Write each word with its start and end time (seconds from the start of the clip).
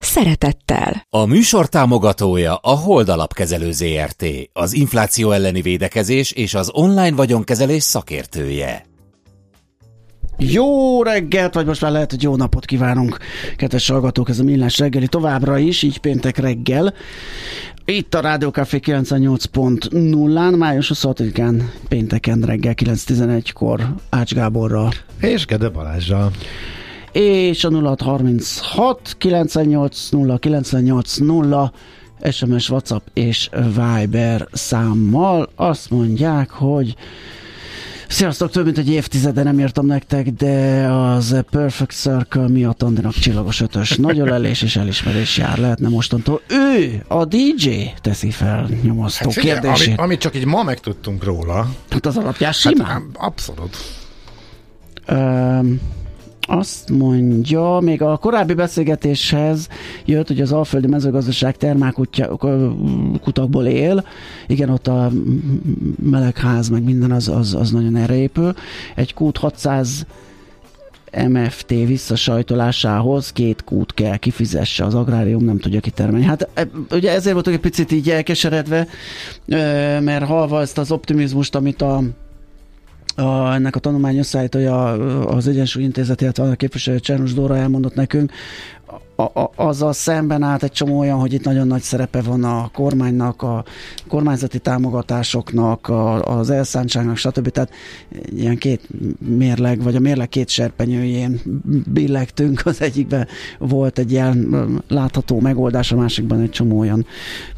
szeretettel. 0.00 1.06
A 1.10 1.24
műsor 1.24 1.68
támogatója 1.68 2.54
a 2.54 2.70
Hold 2.70 3.08
Alapkezelő 3.08 3.72
ZRT, 3.72 4.24
az 4.52 4.72
infláció 4.72 5.30
elleni 5.30 5.62
védekezés 5.62 6.32
és 6.32 6.54
az 6.54 6.70
online 6.72 7.16
vagyonkezelés 7.16 7.82
szakértője. 7.82 8.88
Jó 10.42 11.02
reggelt, 11.02 11.54
vagy 11.54 11.66
most 11.66 11.80
már 11.80 11.90
lehet, 11.90 12.10
hogy 12.10 12.22
jó 12.22 12.36
napot 12.36 12.64
kívánunk, 12.64 13.18
kedves 13.56 13.88
hallgatók, 13.88 14.28
ez 14.28 14.38
a 14.38 14.44
Millás 14.44 14.78
reggeli 14.78 15.08
továbbra 15.08 15.58
is, 15.58 15.82
így 15.82 15.98
péntek 15.98 16.36
reggel. 16.36 16.94
Itt 17.84 18.14
a 18.14 18.20
Rádió 18.20 18.48
Café 18.48 18.80
98.0-án, 18.82 20.58
május 20.58 20.92
26-án, 20.94 21.62
pénteken 21.88 22.40
reggel 22.40 22.74
9.11-kor 22.76 23.94
Ács 24.10 24.34
Gáborral. 24.34 24.92
És 25.20 25.46
Gede 25.46 25.68
Balázsral. 25.68 26.30
És 27.12 27.64
a 27.64 27.70
0636 27.70 29.14
980 29.18 30.38
980 30.38 31.72
SMS, 32.30 32.70
WhatsApp 32.70 33.06
és 33.14 33.50
Viber 33.66 34.48
számmal 34.52 35.50
azt 35.56 35.90
mondják, 35.90 36.50
hogy 36.50 36.96
Sziasztok, 38.08 38.50
több 38.50 38.64
mint 38.64 38.78
egy 38.78 38.90
évtizede 38.90 39.42
nem 39.42 39.58
írtam 39.58 39.86
nektek, 39.86 40.28
de 40.30 40.86
az 40.86 41.44
Perfect 41.50 41.92
Circle 41.92 42.48
miatt 42.48 42.82
Andinak 42.82 43.12
csillagos 43.12 43.60
ötös 43.60 43.96
nagy 43.96 44.18
ölelés 44.18 44.62
és 44.62 44.76
elismerés 44.76 45.36
jár. 45.36 45.58
Lehetne 45.58 45.88
mostantól 45.88 46.40
ő, 46.48 47.04
a 47.08 47.24
DJ 47.24 47.68
teszi 48.00 48.30
fel 48.30 48.68
nyomasztó 48.82 49.30
hát 49.30 49.38
kérdését. 49.38 49.86
Amit, 49.86 49.98
amit 50.00 50.18
csak 50.20 50.36
így 50.36 50.44
ma 50.44 50.62
megtudtunk 50.62 51.24
róla. 51.24 51.70
Hát 51.90 52.06
az 52.06 52.16
alapján 52.16 52.52
simán. 52.52 52.86
Hát, 52.86 53.02
abszolút. 53.12 53.76
Um, 55.08 55.80
azt 56.50 56.90
mondja, 56.90 57.78
még 57.82 58.02
a 58.02 58.16
korábbi 58.16 58.54
beszélgetéshez 58.54 59.68
jött, 60.04 60.26
hogy 60.26 60.40
az 60.40 60.52
alföldi 60.52 60.86
mezőgazdaság 60.86 61.56
termálkutakból 61.56 63.66
él. 63.66 64.04
Igen, 64.46 64.68
ott 64.68 64.86
a 64.86 65.10
melegház, 66.02 66.68
meg 66.68 66.82
minden 66.82 67.12
az, 67.12 67.28
az, 67.28 67.54
az 67.54 67.70
nagyon 67.70 67.96
erre 67.96 68.16
épül. 68.16 68.54
Egy 68.94 69.14
kút 69.14 69.36
600 69.36 70.06
MFT 71.28 71.68
visszasajtolásához 71.68 73.32
két 73.32 73.64
kút 73.64 73.94
kell 73.94 74.16
kifizesse, 74.16 74.84
az 74.84 74.94
agrárium 74.94 75.44
nem 75.44 75.58
tudja 75.58 75.80
kitermelni. 75.80 76.26
Hát 76.26 76.48
e, 76.54 76.68
ugye 76.90 77.10
ezért 77.10 77.34
voltunk 77.34 77.56
egy 77.56 77.62
picit 77.62 77.92
így 77.92 78.10
elkeseredve, 78.10 78.86
mert 80.00 80.24
halva 80.24 80.60
ezt 80.60 80.78
az 80.78 80.92
optimizmust, 80.92 81.54
amit 81.54 81.82
a 81.82 82.02
a, 83.16 83.54
ennek 83.54 83.76
a 83.76 83.78
tanulmány 83.78 84.18
összeállítója 84.18 84.92
az 85.26 85.48
Egyensúly 85.48 85.82
Intézet, 85.82 86.20
illetve 86.20 86.44
a 86.44 86.54
képviselő 86.54 86.98
Csernus 86.98 87.34
Dóra 87.34 87.56
elmondott 87.56 87.94
nekünk, 87.94 88.32
a, 89.20 89.40
a, 89.40 89.50
azzal 89.54 89.92
szemben 89.92 90.42
állt 90.42 90.62
egy 90.62 90.72
csomó 90.72 90.98
olyan, 90.98 91.18
hogy 91.18 91.32
itt 91.32 91.44
nagyon 91.44 91.66
nagy 91.66 91.82
szerepe 91.82 92.20
van 92.20 92.44
a 92.44 92.70
kormánynak, 92.72 93.42
a 93.42 93.64
kormányzati 94.08 94.58
támogatásoknak, 94.58 95.88
a, 95.88 96.22
az 96.38 96.50
elszántságnak, 96.50 97.16
stb. 97.16 97.48
Tehát 97.48 97.70
ilyen 98.36 98.56
két 98.56 98.88
mérleg, 99.18 99.82
vagy 99.82 99.96
a 99.96 100.00
mérleg 100.00 100.28
két 100.28 100.48
serpenyőjén 100.48 101.40
billegtünk. 101.92 102.62
Az 102.64 102.80
egyikben 102.80 103.26
volt 103.58 103.98
egy 103.98 104.10
ilyen 104.10 104.48
látható 104.88 105.40
megoldás, 105.40 105.92
a 105.92 105.96
másikban 105.96 106.40
egy 106.40 106.50
csomó 106.50 106.78
olyan 106.78 107.06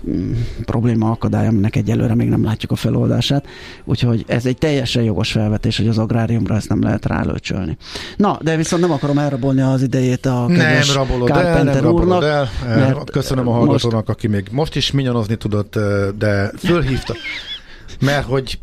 mm, 0.09 0.33
probléma 0.65 1.11
akadály, 1.11 1.47
aminek 1.47 1.77
egyelőre 1.77 2.15
még 2.15 2.29
nem 2.29 2.45
látjuk 2.45 2.71
a 2.71 2.77
feloldását. 2.77 3.47
Úgyhogy 3.85 4.25
ez 4.27 4.47
egy 4.47 4.59
teljesen 4.59 5.03
jogos 5.03 5.33
felvetés, 5.33 5.77
hogy 5.77 5.89
az 5.89 5.99
agráriumra 5.99 6.55
ezt 6.55 6.69
nem 6.69 6.83
lehet 6.83 7.07
rálőcsölni. 7.07 7.77
Na, 8.17 8.39
de 8.43 8.57
viszont 8.57 8.83
nem 8.83 8.91
akarom 8.91 9.19
elrabolni 9.19 9.61
az 9.61 9.83
idejét 9.83 10.27
a 10.27 10.47
nem 10.49 10.83
rabolod 10.95 11.29
el, 11.57 11.65
nem 11.65 11.87
úrnak. 11.87 12.23
El. 12.23 12.49
Mert 12.67 13.11
Köszönöm 13.11 13.49
a 13.49 13.53
hallgatónak, 13.53 14.07
most... 14.07 14.09
aki 14.09 14.27
még 14.27 14.49
most 14.51 14.77
is 14.77 14.91
minyonozni 14.91 15.37
tudott, 15.37 15.79
de 16.19 16.53
fölhívta, 16.59 17.15
mert 18.01 18.27
hogy 18.27 18.59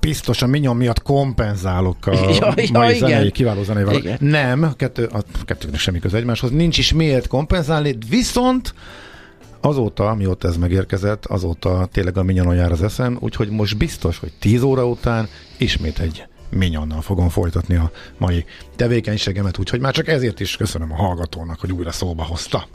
biztos 0.00 0.42
a 0.42 0.46
minyon 0.46 0.76
miatt 0.76 1.02
kompenzálok 1.02 2.06
a 2.06 2.12
ja, 2.40 2.52
ja, 2.56 2.68
mai 2.72 2.96
igen. 2.96 3.08
zenei, 3.08 3.30
kiváló 3.30 3.62
zenével. 3.62 3.94
Igen. 3.94 4.16
Nem, 4.20 4.72
kettő, 4.76 5.04
a 5.04 5.22
kettőnek 5.44 5.78
semmi 5.78 5.98
köze 5.98 6.16
egymáshoz, 6.16 6.50
nincs 6.50 6.78
is 6.78 6.92
miért 6.92 7.26
kompenzálni, 7.26 7.96
viszont 8.08 8.74
azóta, 9.60 10.14
mióta 10.14 10.48
ez 10.48 10.56
megérkezett, 10.56 11.26
azóta 11.26 11.88
tényleg 11.92 12.18
a 12.18 12.22
minyonon 12.22 12.54
jár 12.54 12.72
az 12.72 12.82
eszem, 12.82 13.16
úgyhogy 13.20 13.48
most 13.48 13.76
biztos, 13.76 14.18
hogy 14.18 14.32
10 14.38 14.62
óra 14.62 14.86
után 14.86 15.28
ismét 15.56 15.98
egy 15.98 16.26
minyonnal 16.56 17.00
fogom 17.00 17.28
folytatni 17.28 17.74
a 17.74 17.90
mai 18.18 18.44
tevékenységemet, 18.76 19.58
úgyhogy 19.58 19.80
már 19.80 19.92
csak 19.92 20.08
ezért 20.08 20.40
is 20.40 20.56
köszönöm 20.56 20.92
a 20.92 20.96
hallgatónak, 20.96 21.60
hogy 21.60 21.72
újra 21.72 21.92
szóba 21.92 22.24
hozta. 22.24 22.66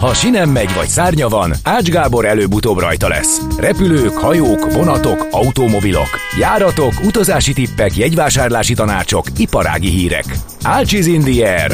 Ha 0.00 0.14
sinem 0.14 0.50
megy 0.50 0.74
vagy 0.74 0.88
szárnya 0.88 1.28
van, 1.28 1.52
Ács 1.62 1.88
Gábor 1.88 2.24
előbb-utóbb 2.24 2.78
rajta 2.78 3.08
lesz. 3.08 3.40
Repülők, 3.58 4.12
hajók, 4.12 4.72
vonatok, 4.72 5.26
automobilok, 5.30 6.08
járatok, 6.38 6.92
utazási 7.04 7.52
tippek, 7.52 7.96
jegyvásárlási 7.96 8.74
tanácsok, 8.74 9.26
iparági 9.36 9.88
hírek. 9.88 10.24
Ács 10.62 10.92
is 10.92 11.06
in 11.06 11.20
the 11.20 11.60
air. 11.60 11.72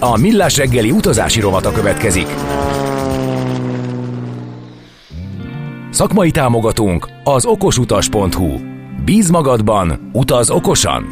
A 0.00 0.18
Millás 0.18 0.56
reggeli 0.56 0.90
utazási 0.90 1.40
rovata 1.40 1.72
következik. 1.72 2.26
Szakmai 5.90 6.30
támogatónk 6.30 7.08
az 7.24 7.44
okosutas.hu 7.44 8.67
Bíz 9.08 9.30
magadban, 9.30 10.10
utaz 10.12 10.50
okosan! 10.50 11.06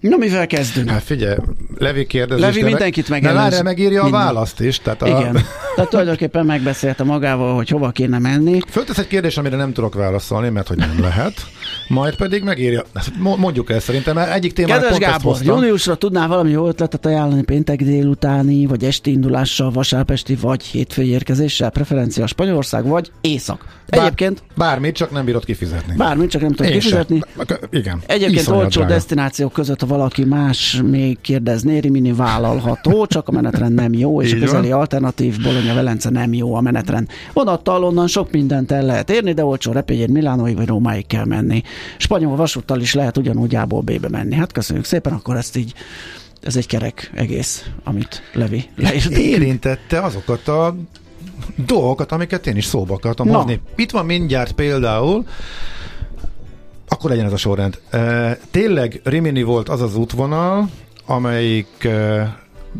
Na, 0.00 0.16
mivel 0.16 0.46
kezdünk? 0.46 0.88
Hát 0.88 1.02
figyelj, 1.02 1.36
Levi 1.78 2.06
kérdezi. 2.06 2.40
Levi 2.40 2.62
mindenkit 2.62 3.08
megelőz. 3.08 3.36
De 3.36 3.42
várja, 3.42 3.62
megírja 3.62 4.02
Minden. 4.02 4.20
a 4.20 4.24
választ 4.24 4.60
is. 4.60 4.78
Tehát 4.78 5.02
a... 5.02 5.06
Igen. 5.06 5.32
Tehát 5.74 5.90
tulajdonképpen 5.90 6.46
megbeszélte 6.46 7.04
magával, 7.04 7.54
hogy 7.54 7.68
hova 7.68 7.90
kéne 7.90 8.18
menni. 8.18 8.60
Föltesz 8.68 8.98
egy 8.98 9.06
kérdés, 9.06 9.36
amire 9.36 9.56
nem 9.56 9.72
tudok 9.72 9.94
válaszolni, 9.94 10.48
mert 10.48 10.68
hogy 10.68 10.76
nem 10.76 11.00
lehet. 11.00 11.32
Majd 11.88 12.16
pedig 12.16 12.42
megírja. 12.42 12.82
Mondjuk 13.18 13.70
el 13.70 13.80
szerintem, 13.80 14.14
mert 14.14 14.32
egyik 14.32 14.52
témát 14.52 14.80
Kedves 14.80 14.98
pont 14.98 15.12
Gábor, 15.12 15.42
júniusra 15.42 15.94
tudnál 15.94 16.28
valami 16.28 16.50
jó 16.50 16.68
ötletet 16.68 17.06
ajánlani 17.06 17.42
péntek 17.42 17.82
délutáni, 17.82 18.66
vagy 18.66 18.84
esti 18.84 19.10
indulással, 19.10 19.70
vasárpesti, 19.70 20.34
vagy 20.34 20.62
hétfői 20.62 21.08
érkezéssel, 21.08 21.70
preferencia 21.70 22.26
Spanyolország, 22.26 22.86
vagy 22.86 23.10
Észak. 23.20 23.64
Egyébként... 23.88 24.42
Bár, 24.54 24.68
bármit, 24.68 24.96
csak 24.96 25.10
nem 25.10 25.24
bírod 25.24 25.44
kifizetni. 25.44 25.94
Bármit, 25.96 26.30
csak 26.30 26.40
nem 26.40 26.52
tudod 26.52 26.72
kifizetni. 26.72 27.20
Sem. 27.36 27.58
Igen. 27.70 28.02
Egyébként 28.06 28.48
olcsó 28.48 28.84
destinációk 28.84 29.52
között, 29.52 29.80
ha 29.80 29.86
valaki 29.86 30.24
más 30.24 30.80
még 30.90 31.18
kérdezné, 31.64 31.78
Rimini 31.78 32.12
vállalható, 32.12 33.06
csak 33.06 33.28
a 33.28 33.32
menetrend 33.32 33.74
nem 33.74 33.92
jó, 33.92 34.22
és 34.22 34.32
Így 34.32 34.36
a 34.36 34.44
közeli 34.44 34.68
van. 34.68 34.78
alternatív 34.78 35.42
Bologna 35.42 35.74
Velence 35.74 36.10
nem 36.10 36.32
jó 36.34 36.54
a 36.54 36.60
menetrend. 36.60 37.08
Vonattal 37.32 37.84
onnan 37.84 38.06
sok 38.06 38.30
mindent 38.30 38.70
el 38.70 38.82
lehet 38.84 39.10
érni, 39.10 39.32
de 39.32 39.44
olcsó 39.44 39.72
repényért 39.72 40.10
Milánóig 40.10 40.56
vagy 40.56 40.66
Rómáig 40.66 41.06
kell 41.06 41.24
menni. 41.24 41.62
Spanyol 41.98 42.36
vasúttal 42.36 42.80
is 42.80 42.94
lehet 42.94 43.16
ugyanúgy 43.16 43.54
A-ból 43.54 43.80
B-be 43.80 44.08
menni. 44.08 44.34
Hát 44.34 44.52
köszönjük 44.52 44.84
szépen, 44.84 45.12
akkor 45.12 45.36
ezt 45.36 45.56
így 45.56 45.72
ez 46.42 46.56
egy 46.56 46.66
kerek 46.66 47.10
egész, 47.14 47.64
amit 47.84 48.22
Levi 48.32 48.64
leírt. 48.76 49.10
Érintette 49.10 50.00
azokat 50.00 50.48
a 50.48 50.76
dolgokat, 51.66 52.12
amiket 52.12 52.46
én 52.46 52.56
is 52.56 52.64
szóba 52.64 52.94
akartam 52.94 53.28
Na. 53.28 53.36
hozni. 53.36 53.60
Itt 53.76 53.90
van 53.90 54.06
mindjárt 54.06 54.52
például 54.52 55.24
akkor 56.88 57.10
legyen 57.10 57.26
ez 57.26 57.32
a 57.32 57.36
sorrend. 57.36 57.78
E, 57.90 58.38
tényleg 58.50 59.00
Rimini 59.04 59.42
volt 59.42 59.68
az 59.68 59.80
az 59.80 59.96
útvonal, 59.96 60.68
amelyik 61.06 61.88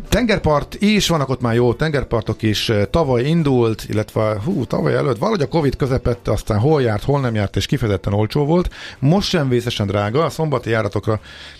tengerpart 0.09 0.75
is, 0.75 1.07
vannak 1.07 1.29
ott 1.29 1.41
már 1.41 1.53
jó 1.53 1.73
tengerpartok 1.73 2.41
is, 2.41 2.71
tavaly 2.89 3.23
indult, 3.23 3.85
illetve 3.87 4.39
hú, 4.43 4.65
tavaly 4.65 4.95
előtt 4.95 5.17
valahogy 5.17 5.41
a 5.41 5.47
Covid 5.47 5.75
közepette, 5.75 6.31
aztán 6.31 6.59
hol 6.59 6.81
járt, 6.81 7.03
hol 7.03 7.19
nem 7.19 7.35
járt, 7.35 7.55
és 7.55 7.65
kifejezetten 7.65 8.13
olcsó 8.13 8.45
volt. 8.45 8.73
Most 8.99 9.29
sem 9.29 9.49
vészesen 9.49 9.87
drága, 9.87 10.23
a 10.23 10.29
szombati 10.29 10.69
járatokra 10.69 11.19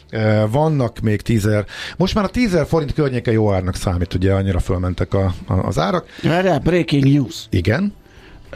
e, 0.09 0.45
vannak 0.45 0.99
még 0.99 1.21
tízer. 1.21 1.65
Most 1.97 2.15
már 2.15 2.23
a 2.23 2.29
tízer 2.29 2.65
forint 2.65 2.93
környéke 2.93 3.31
jó 3.31 3.53
árnak 3.53 3.75
számít, 3.75 4.13
ugye 4.13 4.33
annyira 4.33 4.59
fölmentek 4.59 5.13
a, 5.13 5.33
a, 5.47 5.53
az 5.53 5.79
árak. 5.79 6.05
Erre 6.23 6.59
breaking 6.59 7.03
news. 7.03 7.45
Igen. 7.49 7.93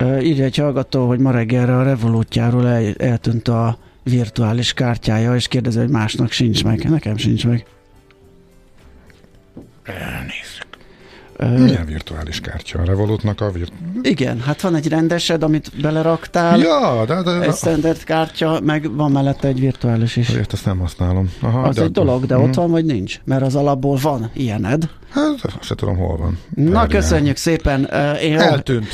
Uh, 0.01 0.25
írja 0.25 0.43
egy 0.43 0.55
hallgató, 0.55 1.07
hogy 1.07 1.19
ma 1.19 1.31
reggelre 1.31 1.77
a 1.77 1.83
Revolutjáról 1.83 2.67
el, 2.67 2.93
eltűnt 2.97 3.47
a 3.47 3.77
virtuális 4.03 4.73
kártyája, 4.73 5.35
és 5.35 5.47
kérdezi, 5.47 5.77
hogy 5.77 5.89
másnak 5.89 6.31
sincs 6.31 6.63
meg. 6.63 6.89
Nekem 6.89 7.17
sincs 7.17 7.47
meg. 7.47 7.65
Elnézzük. 9.93 10.67
Milyen 11.65 11.85
virtuális 11.85 12.39
kártya? 12.39 12.79
A 12.79 12.85
Revolutnak 12.85 13.41
a 13.41 13.51
virt... 13.51 13.71
Igen, 14.01 14.39
hát 14.41 14.61
van 14.61 14.75
egy 14.75 14.87
rendesed, 14.87 15.43
amit 15.43 15.71
beleraktál, 15.81 16.59
Ja, 16.59 17.05
de, 17.05 17.21
de, 17.21 17.41
egy 17.41 17.53
standard 17.55 18.03
kártya, 18.03 18.59
meg 18.63 18.95
van 18.95 19.11
mellette 19.11 19.47
egy 19.47 19.59
virtuális 19.59 20.15
is. 20.15 20.29
Ezt 20.29 20.53
ezt 20.53 20.65
nem 20.65 20.79
használom. 20.79 21.31
Aha, 21.41 21.61
Az 21.61 21.75
de 21.75 21.81
egy 21.83 21.91
dolog, 21.91 22.25
de 22.25 22.35
Mhm. 22.35 22.43
ott 22.43 22.53
van 22.53 22.71
vagy 22.71 22.85
nincs? 22.85 23.19
Mert 23.23 23.41
az 23.41 23.55
alapból 23.55 23.97
van 24.01 24.29
ilyened. 24.33 24.89
Hát, 25.09 25.35
se 25.61 25.75
tudom, 25.75 25.97
hol 25.97 26.17
van. 26.17 26.39
Na, 26.55 26.87
köszönjük 26.87 27.37
szépen. 27.37 27.83
Én, 28.21 28.39
Eltűnt. 28.39 28.87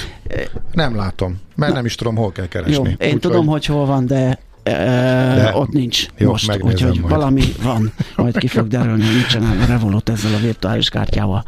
Nem 0.72 0.96
látom, 0.96 1.40
mert 1.56 1.74
nem 1.74 1.86
is 1.86 1.96
tudom, 1.96 2.16
hol 2.16 2.32
kell 2.32 2.48
keresni. 2.48 2.74
jó, 2.74 2.84
én 2.86 2.92
Úgyhogy- 3.00 3.20
tudom, 3.20 3.46
hogy 3.46 3.66
hol 3.66 3.86
van, 3.86 4.06
de, 4.06 4.40
De- 4.66 5.52
ott 5.56 5.72
nincs 5.72 6.06
jó, 6.18 6.30
most, 6.30 6.58
úgyhogy 6.62 7.00
majd. 7.00 7.10
valami 7.14 7.44
van, 7.64 7.92
majd 8.16 8.38
ki 8.38 8.48
fog 8.48 8.68
derülni, 8.68 9.06
hogy 9.06 9.16
mit 9.16 9.28
csinál 9.28 9.58
a 9.62 9.66
Revolut 9.66 10.10
ezzel 10.10 10.34
a 10.34 10.38
virtuális 10.38 10.90
kártyával. 10.90 11.44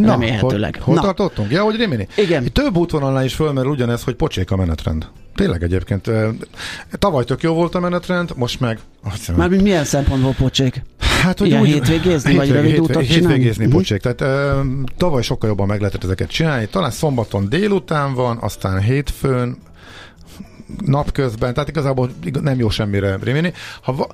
Na, 0.00 0.10
remélhetőleg. 0.10 0.74
Hol, 0.74 0.84
hol 0.84 0.94
Na. 0.94 1.00
tartottunk? 1.00 1.50
Ja, 1.50 1.62
hogy 1.62 1.76
Rimini. 1.76 2.06
Igen. 2.16 2.52
Több 2.52 2.76
útvonalnál 2.76 3.24
is 3.24 3.34
fölmerül 3.34 3.70
ugyanez, 3.70 4.02
hogy 4.02 4.14
pocsék 4.14 4.50
a 4.50 4.56
menetrend. 4.56 5.06
Tényleg 5.34 5.62
egyébként. 5.62 6.10
Tavaly 6.98 7.24
tök 7.24 7.42
jó 7.42 7.52
volt 7.54 7.74
a 7.74 7.80
menetrend, 7.80 8.30
most 8.36 8.60
meg... 8.60 8.78
Mármint 9.36 9.62
milyen 9.62 9.84
szempontból 9.84 10.32
pocsék? 10.38 10.82
Hát, 11.22 11.40
Ilyen 11.40 11.64
hétvégézni, 11.64 12.34
vagy 12.36 12.50
rövid 12.50 12.78
utat 12.78 12.88
csinálni? 13.06 13.14
Hétvégézni 13.14 13.64
Mhm. 13.64 13.74
pocsék. 13.74 14.00
Tehát 14.00 14.20
ö, 14.20 14.60
tavaly 14.96 15.22
sokkal 15.22 15.48
jobban 15.48 15.66
meg 15.66 15.78
lehetett 15.78 16.04
ezeket 16.04 16.30
csinálni. 16.30 16.66
Talán 16.66 16.90
szombaton 16.90 17.48
délután 17.48 18.14
van, 18.14 18.38
aztán 18.40 18.80
hétfőn, 18.80 19.56
napközben, 20.84 21.54
tehát 21.54 21.68
igazából 21.68 22.10
ig- 22.24 22.40
nem 22.40 22.58
jó 22.58 22.68
semmire 22.68 23.18
rémini. 23.22 23.52
Ha, 23.82 23.94
va, 23.94 24.06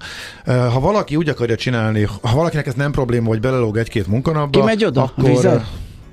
ha 0.68 0.80
valaki 0.80 1.16
úgy 1.16 1.28
akarja 1.28 1.56
csinálni, 1.56 2.02
ha 2.22 2.34
valakinek 2.34 2.66
ez 2.66 2.74
nem 2.74 2.92
probléma, 2.92 3.28
hogy 3.28 3.40
belelóg 3.40 3.76
egy-két 3.76 4.06
munkanapba, 4.06 4.58
Ki 4.58 4.64
megy 4.64 4.84
oda? 4.84 5.02
Akkor 5.02 5.24
Vizer? 5.28 5.64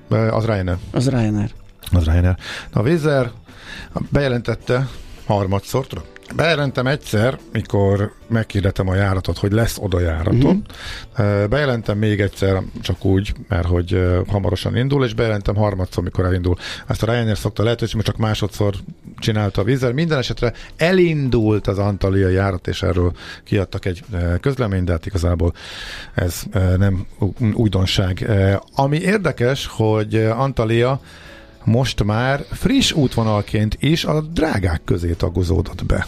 ö, 0.09 0.15
az 0.31 0.45
Ryanair. 0.45 0.77
Az 0.91 1.09
Ryanair. 1.09 1.51
Az 1.91 2.03
Ryanair. 2.03 2.36
Na, 2.74 2.80
a 2.80 2.83
Vizer 2.83 3.31
bejelentette 4.09 4.88
harmadszor, 5.25 5.88
tudom, 5.88 6.03
Bejelentem 6.36 6.88
egyszer, 6.88 7.40
mikor 7.52 8.14
meghirdettem 8.28 8.88
a 8.88 8.96
járatot, 8.96 9.38
hogy 9.38 9.52
lesz 9.52 9.78
oda 9.80 10.00
járatom. 10.00 10.64
Uh-huh. 11.16 11.48
Bejelentem 11.48 11.98
még 11.98 12.22
egyszer, 12.22 12.62
csak 12.81 13.06
úgy, 13.06 13.34
mert 13.48 13.68
hogy 13.68 14.02
hamarosan 14.28 14.78
indul, 14.78 15.06
és 15.06 15.14
bejelentem 15.14 15.56
harmadszor, 15.56 16.04
mikor 16.04 16.26
elindul. 16.26 16.56
Ezt 16.88 17.04
a 17.04 17.06
Ryanair 17.06 17.38
szokta 17.38 17.64
lehetőség, 17.64 17.96
mert 17.96 18.08
csak 18.08 18.18
másodszor 18.18 18.74
csinálta 19.18 19.62
a 19.62 19.64
vízer. 19.64 19.92
Minden 19.92 20.18
esetre 20.18 20.54
elindult 20.78 21.68
az 21.68 21.78
Antalya 21.78 22.30
járat, 22.30 22.68
és 22.68 22.82
erről 22.82 23.12
kiadtak 23.44 23.86
egy 23.86 24.04
közleményt, 24.42 24.86
de 24.86 24.92
hát 24.92 25.06
igazából 25.06 25.54
ez 26.14 26.44
nem 26.78 27.06
újdonság. 27.54 28.32
Ami 28.75 28.98
érdekes, 28.98 29.68
hogy 29.68 30.16
Antalya 30.16 31.02
most 31.69 32.04
már 32.04 32.45
friss 32.51 32.92
útvonalként 32.92 33.77
is 33.80 34.06
a 34.06 34.21
drágák 34.21 34.81
közé 34.86 35.13
tagozódott 35.13 35.86
be. 35.86 36.06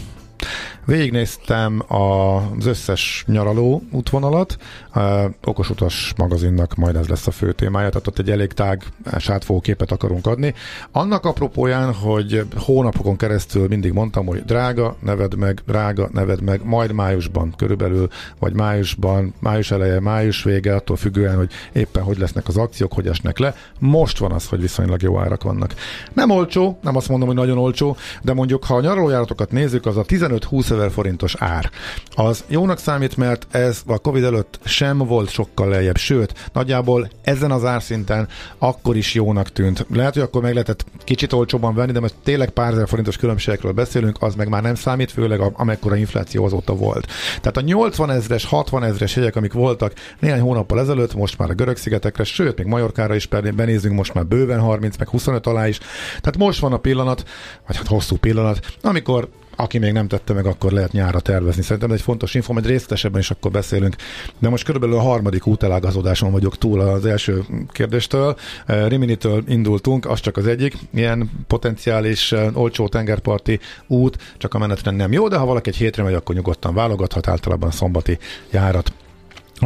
Végignéztem 0.85 1.83
az 1.87 2.65
összes 2.65 3.23
nyaraló 3.27 3.83
útvonalat, 3.91 4.57
uh, 4.95 5.23
Okos 5.43 5.69
Utas 5.69 6.13
magazinnak 6.17 6.75
majd 6.75 6.95
ez 6.95 7.07
lesz 7.07 7.27
a 7.27 7.31
fő 7.31 7.51
témája, 7.51 7.89
tehát 7.89 8.07
ott 8.07 8.19
egy 8.19 8.31
elég 8.31 8.51
tág 8.51 8.83
sátfogó 9.17 9.59
képet 9.59 9.91
akarunk 9.91 10.27
adni. 10.27 10.53
Annak 10.91 11.25
apropóján, 11.25 11.93
hogy 11.93 12.45
hónapokon 12.55 13.17
keresztül 13.17 13.67
mindig 13.67 13.91
mondtam, 13.91 14.25
hogy 14.25 14.43
drága, 14.45 14.95
neved 14.99 15.35
meg, 15.35 15.61
drága, 15.67 16.09
neved 16.13 16.41
meg, 16.41 16.61
majd 16.63 16.91
májusban 16.91 17.53
körülbelül, 17.57 18.07
vagy 18.39 18.53
májusban, 18.53 19.33
május 19.39 19.71
eleje, 19.71 19.99
május 19.99 20.43
vége, 20.43 20.75
attól 20.75 20.95
függően, 20.95 21.35
hogy 21.35 21.51
éppen 21.71 22.03
hogy 22.03 22.17
lesznek 22.17 22.47
az 22.47 22.57
akciók, 22.57 22.93
hogy 22.93 23.07
esnek 23.07 23.37
le. 23.37 23.55
Most 23.79 24.17
van 24.17 24.31
az, 24.31 24.47
hogy 24.47 24.61
viszonylag 24.61 25.01
jó 25.01 25.19
árak 25.19 25.43
vannak. 25.43 25.73
Nem 26.13 26.29
olcsó, 26.29 26.79
nem 26.81 26.95
azt 26.95 27.09
mondom, 27.09 27.27
hogy 27.27 27.37
nagyon 27.37 27.57
olcsó, 27.57 27.97
de 28.21 28.33
mondjuk, 28.33 28.63
ha 28.63 28.75
a 28.75 28.81
nyaralójáratokat 28.81 29.51
nézzük, 29.51 29.85
az 29.85 29.97
a 29.97 30.03
15-20 30.03 30.70
ezer 30.71 30.91
forintos 30.91 31.35
ár. 31.37 31.69
Az 32.15 32.43
jónak 32.47 32.79
számít, 32.79 33.17
mert 33.17 33.47
ez 33.51 33.81
a 33.87 33.97
Covid 33.97 34.23
előtt 34.23 34.59
sem 34.63 34.97
volt 34.97 35.29
sokkal 35.29 35.67
lejjebb, 35.67 35.97
sőt, 35.97 36.49
nagyjából 36.53 37.09
ezen 37.21 37.51
az 37.51 37.65
árszinten 37.65 38.27
akkor 38.57 38.97
is 38.97 39.13
jónak 39.13 39.49
tűnt. 39.49 39.85
Lehet, 39.89 40.13
hogy 40.13 40.23
akkor 40.23 40.41
meg 40.41 40.53
lehetett 40.53 40.85
kicsit 41.03 41.33
olcsóban 41.33 41.75
venni, 41.75 41.91
de 41.91 41.99
most 41.99 42.15
tényleg 42.23 42.49
pár 42.49 42.71
ezer 42.71 42.87
forintos 42.87 43.17
különbségekről 43.17 43.71
beszélünk, 43.71 44.17
az 44.19 44.35
meg 44.35 44.49
már 44.49 44.61
nem 44.61 44.75
számít, 44.75 45.11
főleg 45.11 45.41
amekkora 45.53 45.95
infláció 45.95 46.45
azóta 46.45 46.75
volt. 46.75 47.07
Tehát 47.27 47.57
a 47.57 47.61
80 47.61 48.09
ezres, 48.09 48.45
60 48.45 48.83
ezres 48.83 49.15
jegyek, 49.15 49.35
amik 49.35 49.53
voltak 49.53 49.93
néhány 50.19 50.39
hónappal 50.39 50.79
ezelőtt, 50.79 51.13
most 51.13 51.37
már 51.37 51.49
a 51.49 51.53
görög 51.53 51.77
szigetekre, 51.77 52.23
sőt, 52.23 52.57
még 52.57 52.67
Majorkára 52.67 53.15
is 53.15 53.27
benézünk, 53.27 53.95
most 53.95 54.13
már 54.13 54.25
bőven 54.25 54.59
30, 54.59 54.97
meg 54.97 55.07
25 55.07 55.47
alá 55.47 55.67
is. 55.67 55.77
Tehát 56.07 56.37
most 56.37 56.59
van 56.59 56.73
a 56.73 56.77
pillanat, 56.77 57.23
vagy 57.67 57.75
hát 57.75 57.87
hosszú 57.87 58.15
pillanat, 58.15 58.59
amikor 58.81 59.29
aki 59.61 59.77
még 59.77 59.91
nem 59.91 60.07
tette 60.07 60.33
meg, 60.33 60.45
akkor 60.45 60.71
lehet 60.71 60.91
nyára 60.91 61.19
tervezni. 61.19 61.61
Szerintem 61.61 61.91
egy 61.91 62.01
fontos 62.01 62.33
info, 62.33 62.53
majd 62.53 62.65
részletesebben 62.65 63.19
is 63.19 63.31
akkor 63.31 63.51
beszélünk. 63.51 63.95
De 64.39 64.49
most 64.49 64.63
körülbelül 64.63 64.95
a 64.95 65.01
harmadik 65.01 65.47
útelágazódáson 65.47 66.31
vagyok 66.31 66.57
túl 66.57 66.79
az 66.79 67.05
első 67.05 67.43
kérdéstől. 67.69 68.35
Eh, 68.65 68.87
Riminitől 68.87 69.43
indultunk, 69.47 70.05
az 70.05 70.19
csak 70.19 70.37
az 70.37 70.47
egyik. 70.47 70.73
Ilyen 70.93 71.31
potenciális 71.47 72.31
eh, 72.31 72.57
olcsó 72.57 72.87
tengerparti 72.87 73.59
út, 73.87 74.17
csak 74.37 74.53
a 74.53 74.57
menetrend 74.57 74.97
nem 74.97 75.11
jó, 75.11 75.27
de 75.27 75.37
ha 75.37 75.45
valaki 75.45 75.69
egy 75.69 75.77
hétre 75.77 76.03
megy, 76.03 76.13
akkor 76.13 76.35
nyugodtan 76.35 76.73
válogathat, 76.73 77.27
általában 77.27 77.69
a 77.69 77.71
szombati 77.71 78.17
járat 78.51 78.93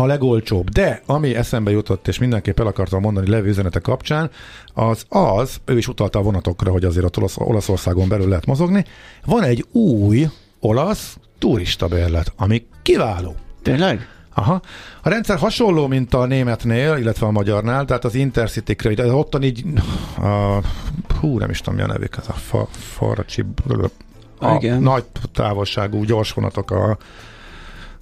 a 0.01 0.05
legolcsóbb. 0.05 0.69
De 0.69 1.01
ami 1.05 1.35
eszembe 1.35 1.71
jutott, 1.71 2.07
és 2.07 2.19
mindenképp 2.19 2.59
el 2.59 2.67
akartam 2.67 3.01
mondani 3.01 3.29
levő 3.29 3.47
üzenete 3.49 3.79
kapcsán, 3.79 4.29
az 4.73 5.05
az, 5.09 5.57
ő 5.65 5.77
is 5.77 5.87
utalta 5.87 6.19
a 6.19 6.21
vonatokra, 6.21 6.71
hogy 6.71 6.85
azért 6.85 7.05
ott 7.05 7.17
Olasz, 7.17 7.37
Olaszországon 7.37 8.07
belül 8.07 8.27
lehet 8.27 8.45
mozogni, 8.45 8.85
van 9.25 9.43
egy 9.43 9.65
új 9.71 10.27
olasz 10.59 11.17
turista 11.39 11.87
bérlet, 11.87 12.33
ami 12.37 12.65
kiváló. 12.81 13.35
Tényleg? 13.61 14.07
Aha. 14.33 14.61
A 15.01 15.09
rendszer 15.09 15.37
hasonló, 15.37 15.87
mint 15.87 16.13
a 16.13 16.25
németnél, 16.25 16.97
illetve 16.97 17.25
a 17.25 17.31
magyarnál, 17.31 17.85
tehát 17.85 18.05
az 18.05 18.15
Intercity-kre, 18.15 18.93
de 18.93 19.13
ottan 19.13 19.43
így, 19.43 19.63
a, 20.17 20.59
hú, 21.19 21.37
nem 21.37 21.49
is 21.49 21.59
tudom, 21.59 21.75
mi 21.75 21.81
a 21.81 21.87
nevük, 21.87 22.17
ez 22.17 22.27
a 22.27 22.33
fa, 22.33 22.67
faracsi, 22.71 23.45
a 24.39 24.55
Igen. 24.55 24.81
nagy 24.81 25.03
távolságú 25.33 26.03
gyorsvonatok 26.03 26.71
a 26.71 26.97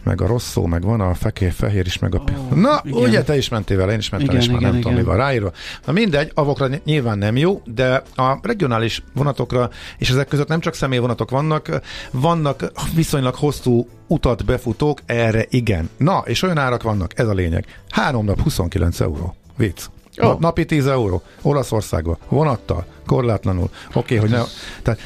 meg 0.04 0.22
a 0.22 0.28
rossz 0.28 0.50
szó, 0.50 0.66
meg 0.66 0.84
van 0.84 1.02
a 1.02 1.14
fekér, 1.14 1.52
fehér 1.52 1.86
is, 1.86 2.00
meg 2.00 2.16
a... 2.16 2.18
Oh, 2.18 2.58
Na, 2.58 2.82
igen. 2.84 3.00
ugye 3.00 3.24
te 3.24 3.38
is 3.38 3.50
mentél 3.50 3.78
vele, 3.78 3.92
én 3.92 3.98
is 3.98 4.10
mentem, 4.10 4.30
Igen, 4.30 4.42
és 4.42 4.48
már 4.48 4.60
igen, 4.60 4.72
nem 4.72 4.82
tudom, 4.82 4.94
mi 4.94 5.02
igen. 5.02 5.16
van 5.16 5.26
ráírva. 5.26 5.52
Na 5.86 5.92
mindegy, 5.92 6.32
avokra 6.34 6.68
ny- 6.68 6.86
nyilván 6.86 7.18
nem 7.18 7.38
jó, 7.38 7.62
de 7.66 8.04
a 8.16 8.40
regionális 8.42 9.04
vonatokra, 9.14 9.70
és 9.98 10.10
ezek 10.10 10.28
között 10.28 10.48
nem 10.48 10.60
csak 10.60 10.74
személyvonatok 10.74 11.30
vannak, 11.30 11.82
vannak 12.12 12.72
viszonylag 12.96 13.36
hosszú 13.36 13.88
utat 14.08 14.46
befutók, 14.46 15.00
erre 15.06 15.46
igen. 15.50 15.90
Na, 15.98 16.24
és 16.26 16.42
olyan 16.42 16.58
árak 16.58 16.84
vannak, 16.84 17.20
ez 17.20 17.28
a 17.28 17.34
lényeg. 17.34 17.66
Három 17.90 18.26
nap 18.26 18.42
29 18.42 19.00
euró. 19.00 19.36
Vicc. 19.58 19.86
Oh. 20.18 20.40
Napi 20.40 20.66
10 20.66 20.88
euró. 20.88 21.22
Olaszországba. 21.42 22.18
Vonattal. 22.30 22.86
Korlátlanul. 23.06 23.70
Oké, 23.94 23.98
okay, 24.00 24.18
hogy 24.18 24.30
ne... 24.30 24.42
Tehát 24.82 25.00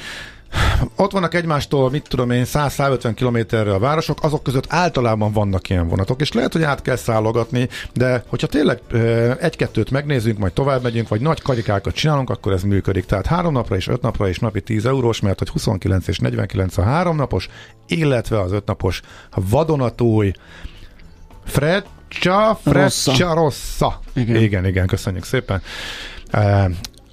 ott 0.95 1.11
vannak 1.11 1.33
egymástól, 1.33 1.89
mit 1.89 2.07
tudom 2.09 2.31
én, 2.31 2.43
100-150 2.45 3.11
kilométerre 3.15 3.73
a 3.73 3.79
városok, 3.79 4.23
azok 4.23 4.43
között 4.43 4.65
általában 4.67 5.31
vannak 5.31 5.69
ilyen 5.69 5.87
vonatok, 5.87 6.21
és 6.21 6.31
lehet, 6.31 6.53
hogy 6.53 6.63
át 6.63 6.81
kell 6.81 6.95
szállogatni, 6.95 7.69
de 7.93 8.23
hogyha 8.27 8.47
tényleg 8.47 8.81
egy-kettőt 9.39 9.91
megnézzünk, 9.91 10.37
majd 10.37 10.53
tovább 10.53 10.83
megyünk, 10.83 11.07
vagy 11.07 11.21
nagy 11.21 11.41
karikákat 11.41 11.93
csinálunk, 11.93 12.29
akkor 12.29 12.51
ez 12.51 12.63
működik. 12.63 13.05
Tehát 13.05 13.25
három 13.25 13.53
napra 13.53 13.75
és 13.75 13.87
öt 13.87 14.01
napra 14.01 14.27
és 14.27 14.39
napi 14.39 14.61
10 14.61 14.85
eurós, 14.85 15.19
mert 15.19 15.39
hogy 15.39 15.49
29 15.49 16.07
és 16.07 16.19
49 16.19 16.77
a 16.77 16.83
három 16.83 17.15
napos, 17.15 17.49
illetve 17.87 18.39
az 18.41 18.51
öt 18.51 18.65
napos 18.65 19.01
vadonatúj 19.35 20.31
Freccia, 21.45 22.59
Rossa. 22.63 23.11
Freccia 23.11 23.33
Rossa. 23.33 23.99
Igen. 24.13 24.27
Igen. 24.29 24.43
igen, 24.43 24.65
igen, 24.65 24.87
köszönjük 24.87 25.23
szépen. 25.23 25.61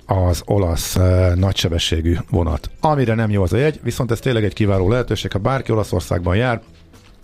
Az 0.06 0.42
olasz 0.44 0.96
uh, 0.96 1.34
nagysebességű 1.34 2.16
vonat. 2.30 2.70
Amire 2.80 3.14
nem 3.14 3.30
jó 3.30 3.42
az 3.42 3.52
a 3.52 3.56
jegy, 3.56 3.80
viszont 3.82 4.10
ez 4.10 4.18
tényleg 4.18 4.44
egy 4.44 4.52
kiváló 4.52 4.88
lehetőség, 4.88 5.32
ha 5.32 5.38
bárki 5.38 5.72
Olaszországban 5.72 6.36
jár, 6.36 6.60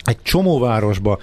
egy 0.04 0.22
csomó 0.22 0.58
városba, 0.58 1.18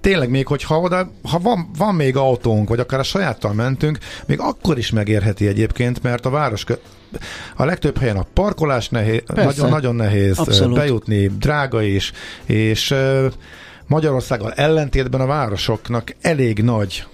tényleg 0.00 0.30
még, 0.30 0.46
hogyha 0.46 0.80
oda, 0.80 1.10
ha 1.22 1.38
van, 1.38 1.70
van 1.78 1.94
még 1.94 2.16
autónk, 2.16 2.68
vagy 2.68 2.80
akár 2.80 3.00
a 3.00 3.02
sajáttal 3.02 3.52
mentünk, 3.52 3.98
még 4.26 4.40
akkor 4.40 4.78
is 4.78 4.90
megérheti 4.90 5.46
egyébként, 5.46 6.02
mert 6.02 6.26
a 6.26 6.30
város 6.30 6.64
kö- 6.64 6.80
a 7.56 7.64
legtöbb 7.64 7.98
helyen 7.98 8.16
a 8.16 8.26
parkolás 8.34 8.88
nehéz, 8.88 9.22
nagyon, 9.34 9.68
nagyon 9.68 9.94
nehéz 9.94 10.38
Abszolút. 10.38 10.76
Bejutni, 10.76 11.26
drága 11.26 11.82
is, 11.82 12.12
és 12.44 12.90
uh, 12.90 13.32
Magyarországgal 13.86 14.52
ellentétben 14.52 15.20
a 15.20 15.26
városoknak 15.26 16.14
elég 16.20 16.62
nagy 16.62 17.06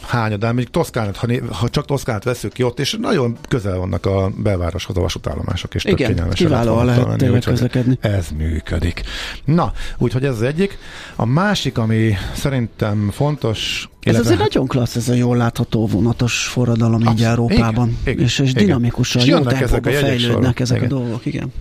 hányadán, 0.00 0.54
mondjuk 0.54 0.70
Toszkánát, 0.74 1.16
ha, 1.16 1.26
né- 1.26 1.42
ha 1.52 1.68
csak 1.68 1.84
Toszkánát 1.84 2.24
veszük 2.24 2.52
ki 2.52 2.62
ott, 2.62 2.80
és 2.80 2.96
nagyon 3.00 3.36
közel 3.48 3.76
vannak 3.76 4.06
a 4.06 4.30
belvároshoz 4.36 4.96
a 4.96 5.00
vasútállomások, 5.00 5.74
és 5.74 5.84
Igen, 5.84 6.14
tök 6.14 6.32
kiválóan 6.32 6.84
lehet 6.84 7.16
tényleg 7.16 7.40
közlekedni. 7.42 7.98
Ez 8.00 8.28
működik. 8.36 9.02
Na, 9.44 9.72
úgyhogy 9.98 10.24
ez 10.24 10.34
az 10.34 10.42
egyik. 10.42 10.78
A 11.16 11.24
másik, 11.26 11.78
ami 11.78 12.14
szerintem 12.34 13.10
fontos, 13.12 13.88
Ez 14.00 14.18
azért 14.18 14.38
nagyon 14.38 14.66
klassz, 14.66 14.96
ez 14.96 15.08
a 15.08 15.14
jól 15.14 15.36
látható 15.36 15.86
vonatos 15.86 16.46
forradalom 16.46 17.00
így 17.00 17.06
Absz- 17.06 17.22
Európában. 17.24 17.98
igen, 18.04 18.24
és, 18.24 18.38
és 18.38 18.50
igen. 18.50 18.64
dinamikusan, 18.64 19.22
És 19.22 19.28
jó 19.28 19.36
ezek 19.36 19.58
tempóban 19.58 19.92
jegyek 19.92 20.08
fejlődnek 20.08 20.60
ezek 20.60 20.76
Igen. 20.76 20.90
a 20.90 20.94
dolgok, 20.94 21.26
igen. 21.26 21.52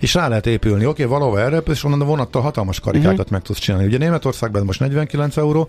És 0.00 0.14
rá 0.14 0.28
lehet 0.28 0.46
épülni. 0.46 0.86
Oké, 0.86 1.04
valahol 1.04 1.40
erre, 1.40 1.56
és 1.56 1.84
onnan 1.84 2.00
a 2.00 2.04
vonattal 2.04 2.42
hatalmas 2.42 2.80
karikákat 2.80 3.18
uh-huh. 3.18 3.32
meg 3.32 3.42
tudsz 3.42 3.58
csinálni. 3.58 3.86
Ugye 3.86 3.98
Németországban 3.98 4.64
most 4.64 4.80
49 4.80 5.36
euró, 5.36 5.68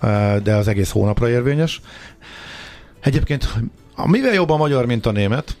eh, 0.00 0.36
de 0.42 0.54
az 0.54 0.68
egész 0.68 0.90
hónapra 0.90 1.28
érvényes. 1.28 1.80
Egyébként, 3.00 3.54
mivel 4.04 4.34
jobb 4.34 4.50
a 4.50 4.56
magyar, 4.56 4.86
mint 4.86 5.06
a 5.06 5.10
német, 5.10 5.56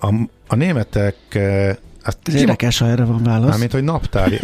a, 0.00 0.14
a 0.46 0.54
németek 0.54 1.16
eh, 1.28 1.76
ezt 2.02 2.18
Ez 2.22 2.34
érdekes, 2.34 2.78
ha 2.78 2.86
erre 2.86 3.04
van 3.04 3.22
válasz. 3.22 3.48
Mármint, 3.48 3.72
hogy 3.72 3.82
naptári. 3.82 4.40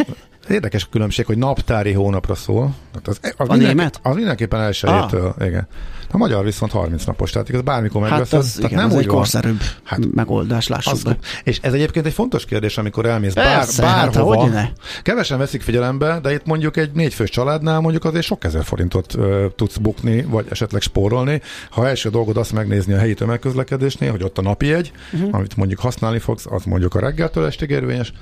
Érdekes 0.49 0.89
különbség, 0.89 1.25
hogy 1.25 1.37
naptári 1.37 1.91
hónapra 1.93 2.35
szól. 2.35 2.75
Tehát 2.91 3.07
az, 3.07 3.19
az 3.21 3.33
A 3.37 3.51
mindenki- 3.51 3.75
német? 3.75 3.99
Az 4.03 4.15
mindenképpen 4.15 4.61
elsőjétől, 4.61 5.35
igen. 5.39 5.67
A 6.11 6.17
magyar 6.17 6.43
viszont 6.43 6.71
30 6.71 7.03
napos, 7.05 7.31
tehát 7.31 7.49
igaz 7.49 7.61
bármikor 7.61 8.01
Hát 8.01 8.09
megveszed. 8.09 8.39
az, 8.39 8.51
tehát 8.51 8.71
igen, 8.71 8.81
nem 8.83 8.87
az 8.91 8.95
úgy 8.95 9.01
egy 9.01 9.07
korszerűbb 9.07 9.61
Hát, 9.83 9.99
megoldás, 10.13 10.67
lássuk 10.67 10.93
Az, 10.93 11.03
be. 11.03 11.17
és 11.43 11.59
ez 11.61 11.73
egyébként 11.73 12.05
egy 12.05 12.13
fontos 12.13 12.45
kérdés, 12.45 12.77
amikor 12.77 13.05
elmész 13.05 13.33
bár, 13.33 13.55
Persze, 13.57 13.85
hát 13.85 14.11
bárhova. 14.11 14.35
hogy 14.35 14.51
ne? 14.51 14.67
Kevesen 15.03 15.37
veszik 15.37 15.61
figyelembe, 15.61 16.19
de 16.21 16.33
itt 16.33 16.45
mondjuk 16.45 16.77
egy 16.77 16.91
négyfős 16.91 17.29
családnál 17.29 17.79
mondjuk 17.79 18.03
azért 18.05 18.25
sok 18.25 18.43
ezer 18.43 18.63
forintot 18.63 19.15
ö, 19.15 19.45
tudsz 19.55 19.77
bukni, 19.77 20.21
vagy 20.21 20.45
esetleg 20.49 20.81
spórolni. 20.81 21.41
Ha 21.69 21.87
első 21.87 22.09
dolgod 22.09 22.37
azt 22.37 22.53
megnézni 22.53 22.93
a 22.93 22.97
helyi 22.97 23.13
tömegközlekedésnél, 23.13 24.11
hogy 24.11 24.23
ott 24.23 24.37
a 24.37 24.41
napi 24.41 24.63
Mhm. 24.65 24.79
uh-huh. 25.13 25.29
amit 25.35 25.55
mondjuk 25.55 25.79
használni 25.79 26.19
fogsz, 26.19 26.45
az 26.49 26.63
mondjuk 26.63 26.95
a 26.95 26.99
reggeltől 26.99 27.45
estig 27.45 27.69
érvényes, 27.69 28.13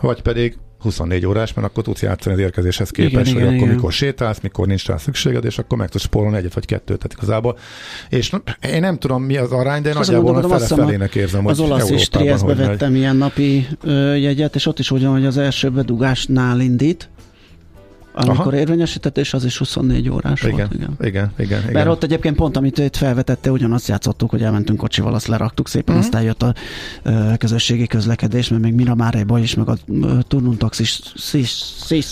vagy 0.00 0.22
pedig 0.22 0.58
24 0.82 1.26
órás, 1.26 1.54
mert 1.54 1.66
akkor 1.66 1.82
tudsz 1.82 2.02
játszani 2.02 2.34
az 2.34 2.40
érkezéshez 2.40 2.90
képest, 2.90 3.12
Igen, 3.12 3.24
hogy 3.24 3.42
igen, 3.42 3.46
akkor 3.46 3.62
igen. 3.62 3.74
mikor 3.74 3.92
sétálsz, 3.92 4.40
mikor 4.40 4.66
nincs 4.66 4.86
rá 4.86 4.96
szükséged, 4.96 5.44
és 5.44 5.58
akkor 5.58 5.78
meg 5.78 5.88
tudsz 5.88 6.04
spórolni 6.04 6.36
egyet 6.36 6.54
vagy 6.54 6.66
kettőt, 6.66 6.98
tehát 6.98 7.12
igazából. 7.16 7.58
És 8.08 8.32
én 8.72 8.80
nem 8.80 8.98
tudom 8.98 9.22
mi 9.22 9.36
az 9.36 9.50
arány, 9.50 9.82
de 9.82 9.88
én 9.88 9.96
És 10.00 10.06
nagyjából 10.06 10.36
azt 10.36 10.66
fele 10.66 10.82
felének 10.82 11.14
érzem, 11.14 11.46
Az 11.46 11.58
hogy 11.58 11.66
olasz 11.66 11.80
Európában 11.80 12.06
Trieste 12.10 12.54
vettem 12.54 12.94
ilyen 12.94 13.16
napi 13.16 13.66
ö, 13.82 14.14
jegyet, 14.14 14.54
és 14.54 14.66
ott 14.66 14.78
is 14.78 14.90
úgy 14.90 15.02
van, 15.02 15.12
hogy 15.12 15.26
az 15.26 15.38
első 15.38 15.70
bedugásnál 15.70 16.60
indít, 16.60 17.10
amikor 18.14 18.46
Aha. 18.46 18.56
érvényesített, 18.56 19.18
és 19.18 19.34
az 19.34 19.44
is 19.44 19.58
24 19.58 20.08
órás 20.10 20.42
Igen, 20.42 20.56
volt. 20.56 20.74
Igen. 20.74 20.96
igen, 21.00 21.32
igen, 21.38 21.60
igen. 21.60 21.72
Mert 21.72 21.86
ott 21.88 22.02
egyébként 22.02 22.36
pont, 22.36 22.56
amit 22.56 22.78
itt 22.78 22.96
felvetette, 22.96 23.50
ugyanazt 23.50 23.88
játszottuk, 23.88 24.30
hogy 24.30 24.42
elmentünk 24.42 24.78
kocsival, 24.78 25.14
azt 25.14 25.26
leraktuk 25.26 25.68
szépen, 25.68 25.94
Mhm. 25.94 26.04
uh-huh. 26.04 26.20
aztán 26.20 26.22
jött 26.22 26.42
a 26.42 26.54
ö, 27.02 27.32
közösségi 27.38 27.86
közlekedés, 27.86 28.48
mert 28.48 28.62
még 28.62 28.72
Miramáréba 28.74 29.38
is, 29.38 29.54
meg 29.54 29.68
a 29.68 29.76
ö, 30.02 30.18
Turnun 30.28 30.56
taxis 30.58 31.00
szis, 31.16 31.48
szis, 31.84 32.06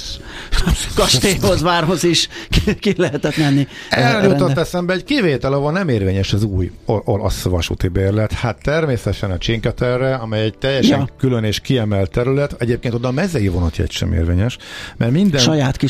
kastélyhoz, 0.94 1.62
várhoz 1.62 2.04
is 2.04 2.28
ki, 2.48 2.74
ki 2.74 2.94
lehetett 2.96 3.36
menni. 3.36 3.66
Erről 3.90 4.20
Ö, 4.20 4.24
jutott 4.24 4.46
rende- 4.46 4.58
eszembe, 4.62 4.92
egy 4.92 5.04
kivétel, 5.04 5.52
ahol 5.52 5.72
nem 5.72 5.88
érvényes 5.88 6.32
az 6.32 6.42
új 6.44 6.70
olasz 6.84 7.42
vasúti 7.42 7.88
bérlet. 7.88 8.32
Hát 8.32 8.62
természetesen 8.62 9.30
a 9.30 9.36
Cinqueterre, 9.38 10.14
amely 10.14 10.42
egy 10.42 10.58
teljesen 10.58 10.98
ja. 10.98 11.08
külön 11.18 11.44
és 11.44 11.60
kiemelt 11.60 12.10
terület. 12.10 12.54
Egyébként 12.58 12.94
oda 12.94 13.08
a 13.08 13.12
mezei 13.12 13.48
vonatjegy 13.48 13.90
sem 13.90 14.12
érvényes, 14.12 14.56
mert 14.96 15.12
minden 15.12 15.40
Saját 15.40 15.76
kis, 15.76 15.89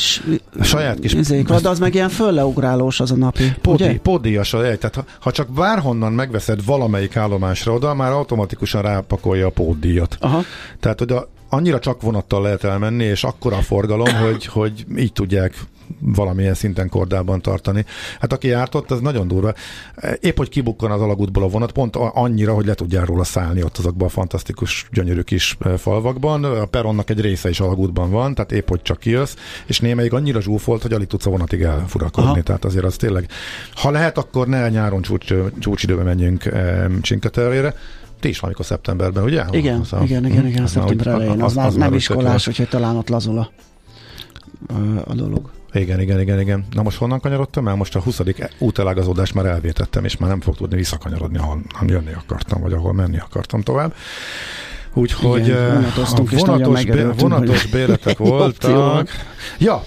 saját 0.63 0.99
kis- 0.99 1.15
izék 1.15 1.49
van, 1.49 1.63
de 1.63 1.69
az 1.69 1.79
meg 1.79 1.95
ilyen 1.95 2.09
fölleugrálós 2.09 3.01
az 3.01 3.11
a 3.11 3.17
napi, 3.17 3.53
ugye? 3.67 3.99
podíjas 3.99 4.55
a. 4.55 4.61
Tehát 4.61 4.95
ha, 4.95 5.05
ha 5.21 5.31
csak 5.31 5.49
bárhonnan 5.49 6.13
megveszed 6.13 6.65
valamelyik 6.65 7.17
állomásra 7.17 7.73
oda, 7.73 7.95
már 7.95 8.13
automatikusan 8.13 8.83
rápakolja 8.83 9.47
a 9.47 9.51
póddíjat. 9.51 10.17
Aha. 10.21 10.43
Tehát 10.81 11.01
oda 11.01 11.29
annyira 11.49 11.79
csak 11.79 12.03
vonattal 12.03 12.43
lehet 12.43 12.65
elmenni, 12.65 13.05
és 13.05 13.25
akkora 13.25 13.57
a 13.57 13.63
forgalom, 13.63 14.15
hogy, 14.15 14.47
hogy 14.47 14.85
így 14.97 15.13
tudják 15.13 15.55
valamilyen 15.99 16.55
szinten 16.55 16.89
kordában 16.89 17.41
tartani. 17.41 17.85
Hát 18.21 18.33
aki 18.33 18.49
járt 18.49 18.75
ott, 18.75 18.91
az 18.91 19.01
nagyon 19.01 19.29
durva. 19.29 19.53
Épp, 20.21 20.37
hogy 20.37 20.49
kibukkan 20.49 20.91
az 20.91 21.01
alagútból 21.01 21.43
a 21.43 21.49
vonat, 21.49 21.73
pont 21.73 21.97
annyira, 21.97 22.55
hogy 22.55 22.67
le 22.67 22.75
tudjál 22.75 23.05
róla 23.05 23.25
szállni 23.25 23.63
ott 23.63 23.79
azokban 23.79 24.07
a 24.07 24.11
fantasztikus, 24.11 24.89
gyönyörű 24.93 25.21
kis 25.21 25.59
falvakban. 25.79 26.45
A 26.45 26.65
peronnak 26.65 27.11
egy 27.11 27.21
része 27.21 27.49
is 27.49 27.61
alagútban 27.61 28.11
van, 28.11 28.35
tehát 28.35 28.53
épp, 28.53 28.69
hogy 28.69 28.83
csak 28.83 28.99
kijössz, 28.99 29.35
és 29.67 29.81
némelyik 29.81 30.13
annyira 30.13 30.41
zsúfolt, 30.41 30.83
hogy 30.83 30.93
alig 30.93 31.07
tudsz 31.07 31.27
a 31.27 31.31
vonatig 31.31 31.63
elfurakodni. 31.63 32.31
Aha. 32.31 32.43
Tehát 32.43 32.65
azért 32.65 32.85
az 32.85 32.97
tényleg, 32.97 33.29
ha 33.75 33.91
lehet, 33.91 34.19
akkor 34.19 34.47
ne 34.47 34.69
nyáron 34.69 35.03
csúcs, 35.03 35.33
csúcsidőben 35.59 36.05
menjünk 36.05 36.45
eh, 36.45 36.85
Csinketerére. 37.01 37.75
Ti 38.21 38.29
is 38.29 38.39
valamikor 38.39 38.67
szeptemberben, 38.67 39.25
ugye? 39.25 39.45
Igen, 39.51 39.81
Az 39.81 39.93
a- 39.93 40.01
igen, 40.03 40.27
igen, 40.27 40.47
igen, 40.47 40.61
a 40.63 40.65
az 40.65 40.75
már 40.75 40.85
szeptember 40.89 41.07
elején. 41.07 41.43
Az, 41.43 41.57
az, 41.57 41.65
az 41.65 41.75
már 41.75 41.89
nem 41.89 41.99
iskolás, 41.99 42.49
úgyhogy 42.49 42.69
talán 42.69 42.97
ott 42.97 43.09
lazul 43.09 43.39
a, 43.39 43.51
a 45.05 45.15
dolog. 45.15 45.51
Igen, 45.73 46.01
igen, 46.01 46.21
igen, 46.21 46.41
igen. 46.41 46.67
Na 46.73 46.83
most 46.83 46.97
honnan 46.99 47.21
kanyarodtam 47.21 47.69
el? 47.69 47.75
Most 47.75 47.97
a 47.97 48.01
20. 48.01 48.21
útelágazódást 48.59 49.35
már 49.35 49.47
elvétettem, 49.47 50.05
és 50.05 50.17
már 50.17 50.31
nem 50.31 50.41
fog 50.41 50.57
tudni 50.57 50.77
visszakanyarodni, 50.77 51.39
ahol 51.39 51.61
nem 51.81 51.89
jönni 51.89 52.13
akartam, 52.13 52.61
vagy 52.61 52.73
ahol 52.73 52.93
menni 52.93 53.19
akartam 53.19 53.61
tovább. 53.61 53.95
Úgyhogy 54.95 55.47
Igen, 55.47 55.57
eh, 55.85 55.99
a 55.99 56.05
vonatos, 56.27 56.85
bé- 56.85 57.21
vonatos 57.21 57.61
hogy- 57.63 57.71
béletek 57.71 58.19
voltak. 58.19 59.09
Ja, 59.59 59.85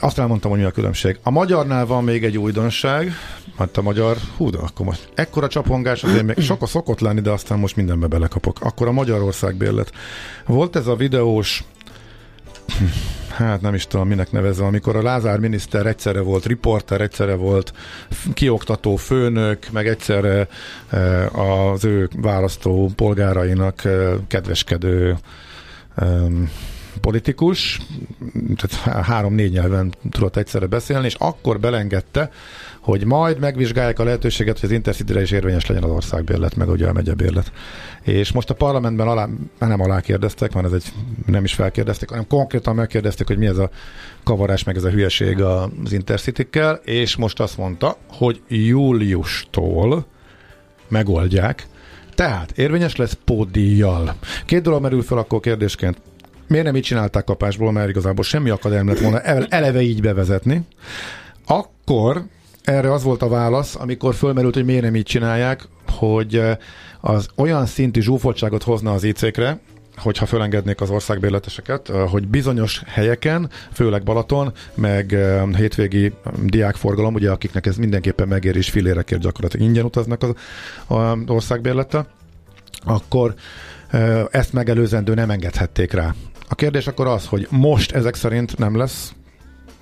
azt 0.00 0.18
elmondtam, 0.18 0.50
hogy 0.50 0.60
mi 0.60 0.66
a 0.66 0.70
különbség. 0.70 1.18
A 1.22 1.30
magyarnál 1.30 1.86
van 1.86 2.04
még 2.04 2.24
egy 2.24 2.38
újdonság, 2.38 3.12
hát 3.58 3.76
a 3.76 3.82
magyar, 3.82 4.16
hú, 4.36 4.50
de 4.50 4.58
akkor 4.58 4.86
most 4.86 5.08
ekkora 5.14 5.48
csapongás, 5.48 6.04
azért 6.04 6.24
még 6.24 6.38
sok 6.38 6.68
szokott 6.68 7.00
lenni, 7.00 7.20
de 7.20 7.30
aztán 7.30 7.58
most 7.58 7.76
mindenbe 7.76 8.06
belekapok. 8.06 8.56
Akkor 8.60 8.86
a 8.86 8.92
Magyarország 8.92 9.56
bérlet. 9.56 9.92
Volt 10.46 10.76
ez 10.76 10.86
a 10.86 10.96
videós 10.96 11.64
hát 13.32 13.60
nem 13.60 13.74
is 13.74 13.86
tudom, 13.86 14.08
minek 14.08 14.32
nevezem, 14.32 14.66
amikor 14.66 14.96
a 14.96 15.02
Lázár 15.02 15.38
miniszter 15.38 15.86
egyszerre 15.86 16.20
volt 16.20 16.46
riporter, 16.46 17.00
egyszerre 17.00 17.34
volt 17.34 17.72
kioktató 18.34 18.96
főnök, 18.96 19.70
meg 19.70 19.86
egyszerre 19.86 20.48
eh, 20.88 21.38
az 21.38 21.84
ő 21.84 22.08
választó 22.16 22.90
polgárainak 22.96 23.84
eh, 23.84 24.12
kedveskedő 24.26 25.16
politikus, 27.00 27.80
tehát 28.56 28.72
há- 28.74 29.04
három-négy 29.04 29.52
nyelven 29.52 29.94
tudott 30.10 30.36
egyszerre 30.36 30.66
beszélni, 30.66 31.06
és 31.06 31.14
akkor 31.18 31.60
belengedte, 31.60 32.30
hogy 32.82 33.04
majd 33.04 33.38
megvizsgálják 33.38 33.98
a 33.98 34.04
lehetőséget, 34.04 34.58
hogy 34.58 34.68
az 34.68 34.74
Intercity-re 34.74 35.20
is 35.20 35.30
érvényes 35.30 35.66
legyen 35.66 35.82
az 35.82 35.90
országbérlet, 35.90 36.56
meg 36.56 36.68
ugye 36.68 36.88
a 36.88 36.92
megyebérlet. 36.92 37.52
És 38.02 38.32
most 38.32 38.50
a 38.50 38.54
parlamentben 38.54 39.08
alá, 39.08 39.28
nem 39.58 39.80
alá 39.80 40.00
kérdeztek, 40.00 40.52
már 40.52 40.64
ez 40.64 40.72
egy, 40.72 40.84
nem 41.26 41.44
is 41.44 41.54
felkérdezték, 41.54 42.08
hanem 42.08 42.26
konkrétan 42.26 42.74
megkérdezték, 42.74 43.26
hogy 43.26 43.38
mi 43.38 43.46
ez 43.46 43.58
a 43.58 43.70
kavarás, 44.24 44.64
meg 44.64 44.76
ez 44.76 44.84
a 44.84 44.90
hülyeség 44.90 45.40
az 45.40 45.92
Intercity-kkel, 45.92 46.74
és 46.84 47.16
most 47.16 47.40
azt 47.40 47.56
mondta, 47.56 47.96
hogy 48.08 48.40
júliustól 48.48 50.06
megoldják, 50.88 51.66
tehát 52.14 52.58
érvényes 52.58 52.96
lesz 52.96 53.18
pódíjjal. 53.24 54.14
Két 54.46 54.62
dolog 54.62 54.82
merül 54.82 55.02
fel 55.02 55.18
akkor 55.18 55.40
kérdésként. 55.40 55.96
Miért 56.48 56.64
nem 56.64 56.76
így 56.76 56.82
csinálták 56.82 57.24
kapásból, 57.24 57.72
mert 57.72 57.88
igazából 57.88 58.24
semmi 58.24 58.50
akadálya 58.50 58.82
nem 58.82 58.94
lett 58.94 59.02
volna 59.02 59.20
el- 59.20 59.46
eleve 59.48 59.80
így 59.80 60.00
bevezetni. 60.00 60.60
Akkor 61.46 62.24
erre 62.64 62.92
az 62.92 63.02
volt 63.02 63.22
a 63.22 63.28
válasz, 63.28 63.74
amikor 63.74 64.14
fölmerült, 64.14 64.54
hogy 64.54 64.64
miért 64.64 64.82
nem 64.82 64.96
így 64.96 65.04
csinálják, 65.04 65.68
hogy 65.88 66.36
eh, 66.36 66.56
az 67.00 67.28
olyan 67.36 67.66
szintű 67.66 68.00
zsúfoltságot 68.00 68.62
hozna 68.62 68.92
az 68.92 69.04
IC-kre, 69.04 69.60
hogyha 69.96 70.26
fölengednék 70.26 70.80
az 70.80 70.90
országbérleteseket, 70.90 71.88
eh, 71.88 72.08
hogy 72.10 72.28
bizonyos 72.28 72.82
helyeken, 72.86 73.50
főleg 73.72 74.02
Balaton, 74.02 74.52
meg 74.74 75.12
eh, 75.12 75.42
hétvégi 75.56 76.12
diákforgalom, 76.42 77.14
ugye 77.14 77.30
akiknek 77.30 77.66
ez 77.66 77.76
mindenképpen 77.76 78.28
megér 78.28 78.56
és 78.56 78.70
fillérekért 78.70 79.20
gyakorlatilag 79.20 79.66
ingyen 79.66 79.84
utaznak 79.84 80.22
az, 80.22 80.34
az 80.86 81.16
országbérlettel, 81.26 82.06
akkor 82.84 83.34
ezt 84.30 84.52
megelőzendő 84.52 85.14
nem 85.14 85.30
engedhették 85.30 85.92
rá. 85.92 86.14
A 86.48 86.54
kérdés 86.54 86.86
akkor 86.86 87.06
az, 87.06 87.26
hogy 87.26 87.46
most 87.50 87.92
ezek 87.92 88.14
szerint 88.14 88.58
nem 88.58 88.76
lesz 88.76 89.14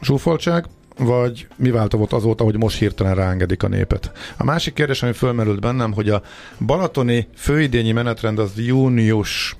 zsúfoltság, 0.03 0.65
vagy 0.99 1.47
mi 1.57 1.71
változott 1.71 2.13
azóta, 2.13 2.45
hogy 2.45 2.57
most 2.57 2.79
hirtelen 2.79 3.15
ráengedik 3.15 3.63
a 3.63 3.69
népet. 3.69 4.13
A 4.37 4.45
másik 4.45 4.75
kérdés, 4.75 5.03
ami 5.03 5.13
fölmerült 5.13 5.61
bennem, 5.61 5.93
hogy 5.93 6.09
a 6.09 6.23
balatoni 6.67 7.29
főidényi 7.35 7.93
menetrend 7.93 8.39
az 8.39 8.53
június 8.57 9.57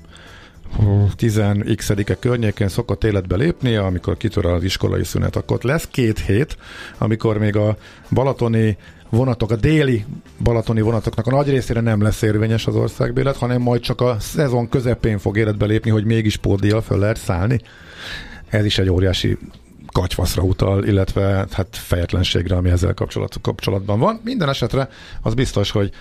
10x-e 1.17 2.15
környékén 2.19 2.67
szokott 2.67 3.03
életbe 3.03 3.35
lépni, 3.35 3.75
amikor 3.75 4.17
kitör 4.17 4.45
az 4.45 4.63
iskolai 4.63 5.03
szünet, 5.03 5.35
akkor 5.35 5.59
lesz 5.61 5.87
két 5.87 6.19
hét, 6.19 6.57
amikor 6.97 7.37
még 7.37 7.55
a 7.55 7.77
balatoni 8.11 8.77
vonatok, 9.09 9.51
a 9.51 9.55
déli 9.55 10.05
balatoni 10.39 10.81
vonatoknak 10.81 11.27
a 11.27 11.31
nagy 11.31 11.49
részére 11.49 11.81
nem 11.81 12.01
lesz 12.01 12.21
érvényes 12.21 12.67
az 12.67 12.75
országbélet, 12.75 13.37
hanem 13.37 13.61
majd 13.61 13.81
csak 13.81 14.01
a 14.01 14.17
szezon 14.19 14.69
közepén 14.69 15.17
fog 15.17 15.37
életbe 15.37 15.65
lépni, 15.65 15.89
hogy 15.89 16.05
mégis 16.05 16.37
pótdíjjal 16.37 16.81
föl 16.81 16.99
lehet 16.99 17.17
szállni. 17.17 17.61
Ez 18.49 18.65
is 18.65 18.77
egy 18.77 18.89
óriási 18.89 19.37
katyfaszra 19.91 20.43
utal, 20.43 20.83
illetve 20.83 21.47
hát 21.51 21.67
fejetlenségre, 21.71 22.55
ami 22.55 22.69
ezzel 22.69 22.93
kapcsolat, 22.93 23.35
kapcsolatban 23.41 23.99
van. 23.99 24.21
Minden 24.23 24.49
esetre 24.49 24.89
az 25.21 25.33
biztos, 25.33 25.71
hogy 25.71 25.91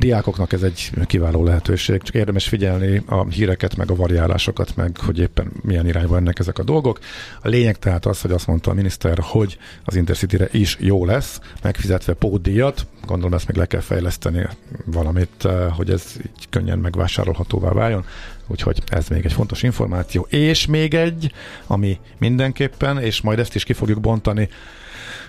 diákoknak 0.00 0.52
ez 0.52 0.62
egy 0.62 0.90
kiváló 1.06 1.44
lehetőség, 1.44 2.02
csak 2.02 2.14
érdemes 2.14 2.48
figyelni 2.48 3.02
a 3.06 3.24
híreket, 3.24 3.76
meg 3.76 3.90
a 3.90 3.94
variálásokat, 3.94 4.76
meg 4.76 4.96
hogy 4.96 5.18
éppen 5.18 5.52
milyen 5.62 5.86
irányba 5.86 6.16
ennek 6.16 6.38
ezek 6.38 6.58
a 6.58 6.62
dolgok. 6.62 6.98
A 7.42 7.48
lényeg 7.48 7.78
tehát 7.78 8.06
az, 8.06 8.20
hogy 8.20 8.32
azt 8.32 8.46
mondta 8.46 8.70
a 8.70 8.74
miniszter, 8.74 9.18
hogy 9.20 9.58
az 9.84 9.96
Intercity-re 9.96 10.48
is 10.52 10.76
jó 10.80 11.04
lesz, 11.04 11.40
megfizetve 11.62 12.12
pótdíjat, 12.12 12.86
gondolom 13.06 13.34
ezt 13.34 13.46
meg 13.46 13.56
le 13.56 13.66
kell 13.66 13.80
fejleszteni 13.80 14.46
valamit, 14.84 15.44
eh, 15.44 15.72
hogy 15.76 15.90
ez 15.90 16.04
így 16.18 16.48
könnyen 16.50 16.78
megvásárolhatóvá 16.78 17.72
váljon, 17.72 18.04
úgyhogy 18.46 18.82
ez 18.88 19.08
még 19.08 19.24
egy 19.24 19.32
fontos 19.32 19.62
információ. 19.62 20.26
És 20.30 20.66
még 20.66 20.94
egy, 20.94 21.32
ami 21.66 21.98
mindenképpen, 22.18 22.98
és 22.98 23.20
majd 23.20 23.38
ezt 23.38 23.54
is 23.54 23.64
ki 23.64 23.72
fogjuk 23.72 24.00
bontani, 24.00 24.48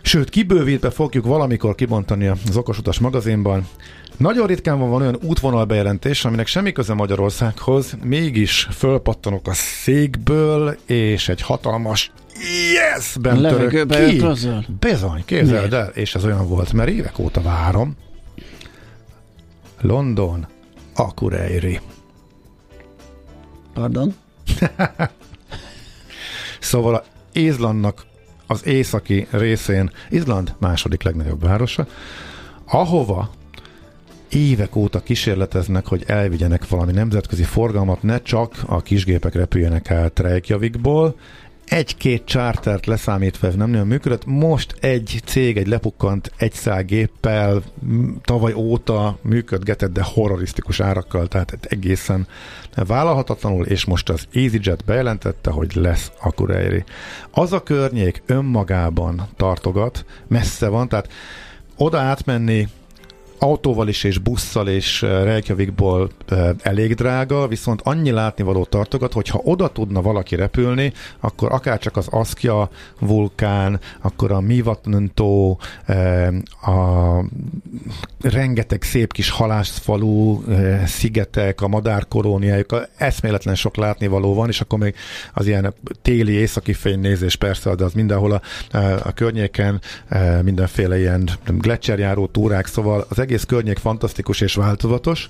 Sőt, 0.02 0.30
kibővítve 0.30 0.90
fogjuk 0.90 1.26
valamikor 1.26 1.76
kibontani 1.76 2.28
az 2.28 2.58
Okosutas 2.58 3.00
magazinban. 3.00 3.68
Nagyon 4.18 4.48
ritkán 4.48 4.80
van, 4.80 4.90
van 4.90 5.02
olyan 5.02 5.18
útvonal 5.22 5.66
bejelentés, 5.66 6.26
aminek 6.26 6.48
semmi 6.48 6.72
köze 6.72 6.94
Magyarországhoz, 6.94 7.98
mégis 8.04 8.68
fölpattanok 8.72 9.48
a 9.48 9.54
székből, 9.54 10.78
és 10.86 11.30
egy 11.30 11.42
hatalmas 11.42 12.12
yes-ben 12.74 13.42
török 13.42 13.88
ki. 13.88 14.24
Bizony, 14.80 15.24
képzeld 15.26 15.74
el, 15.74 15.88
és 15.88 16.16
ez 16.16 16.26
olyan 16.26 16.48
volt, 16.48 16.74
mert 16.74 16.90
évek 16.90 17.20
óta 17.20 17.42
várom. 17.42 17.96
London, 19.82 20.48
Akureyri. 20.96 21.80
Pardon? 23.74 24.16
szóval 26.60 26.96
a 26.96 27.04
Izlandnak 27.32 28.06
az 28.52 28.68
északi 28.68 29.28
részén, 29.30 29.92
Izland 30.10 30.54
második 30.58 31.04
legnagyobb 31.04 31.44
városa, 31.44 31.88
ahova 32.66 33.30
évek 34.30 34.76
óta 34.76 35.00
kísérleteznek, 35.00 35.86
hogy 35.88 36.04
elvigyenek 36.08 36.68
valami 36.68 36.92
nemzetközi 36.92 37.44
forgalmat, 37.44 38.04
ne 38.04 38.22
csak 38.22 38.54
a 38.66 38.82
kisgépek 38.82 39.34
repüljenek 39.34 39.92
át 39.92 40.20
Reykjavikból, 40.20 41.16
egy-két 41.72 42.26
chartert 42.26 42.86
leszámítva 42.86 43.48
nem 43.48 43.70
nagyon 43.70 43.88
működött. 43.88 44.26
Most 44.26 44.76
egy 44.80 45.22
cég, 45.26 45.58
egy 45.58 45.68
lepukkant 45.68 46.32
egy 46.38 46.86
géppel 46.86 47.64
tavaly 48.22 48.54
óta 48.54 49.18
működgetett, 49.22 49.92
de 49.92 50.04
horrorisztikus 50.04 50.80
árakkal, 50.80 51.28
tehát 51.28 51.58
egészen 51.62 52.28
vállalhatatlanul, 52.76 53.66
és 53.66 53.86
most 53.86 54.10
az 54.10 54.28
EasyJet 54.34 54.86
bejelentette, 54.86 55.52
hogy 55.52 55.76
lesz 55.76 56.12
Akureyri. 56.22 56.84
Az 57.32 57.54
a 57.54 57.64
környék 57.64 58.24
önmagában 58.26 59.28
tartogat, 59.36 60.06
messze 60.28 60.68
van, 60.68 60.88
tehát 60.88 61.10
oda 61.76 62.00
átmenni 62.00 62.68
autóval 63.44 63.88
is 63.88 64.04
és 64.04 64.18
busszal 64.18 64.68
és 64.68 65.02
Reykjavikból 65.02 66.10
elég 66.62 66.94
drága, 66.94 67.48
viszont 67.48 67.82
annyi 67.84 68.12
látnivaló 68.12 68.64
tartogat, 68.66 69.14
hogyha 69.14 69.42
oda 69.44 69.68
tudna 69.68 70.02
valaki 70.02 70.36
repülni, 70.36 70.94
akkor 71.20 71.52
akár 71.52 71.80
csak 71.80 71.98
az 71.98 72.08
Aszkja 72.08 72.70
vulkán, 73.00 73.80
akkor 74.02 74.32
a 74.32 74.40
Mivatnöntó, 74.40 75.60
eh, 75.86 76.28
a 76.62 77.24
rengeteg 78.22 78.84
szép 78.84 79.14
kis 79.14 79.30
halászfalú, 79.30 80.44
szigetek, 80.86 81.62
a 81.62 81.68
madárkolóniájuk, 81.68 82.88
eszméletlen 82.98 83.56
sok 83.56 83.76
látnivaló 83.76 84.34
van, 84.34 84.50
és 84.50 84.62
akkor 84.62 84.80
még 84.80 84.96
az 85.34 85.48
ilyen 85.48 85.74
téli 86.02 86.32
északi 86.32 86.74
fénynézés 86.74 87.36
persze, 87.36 87.76
de 87.76 87.84
az 87.84 87.94
mindenhol 87.94 88.32
a, 88.32 88.78
a 88.78 89.12
környéken 89.12 89.82
mindenféle 90.42 91.00
ilyen 91.00 91.30
gletszerjáró 91.46 92.28
túrák, 92.28 92.66
szóval 92.66 93.06
az 93.10 93.20
egész 93.20 93.31
egész 93.32 93.46
környék 93.46 93.78
fantasztikus 93.78 94.42
és 94.42 94.54
változatos, 94.54 95.30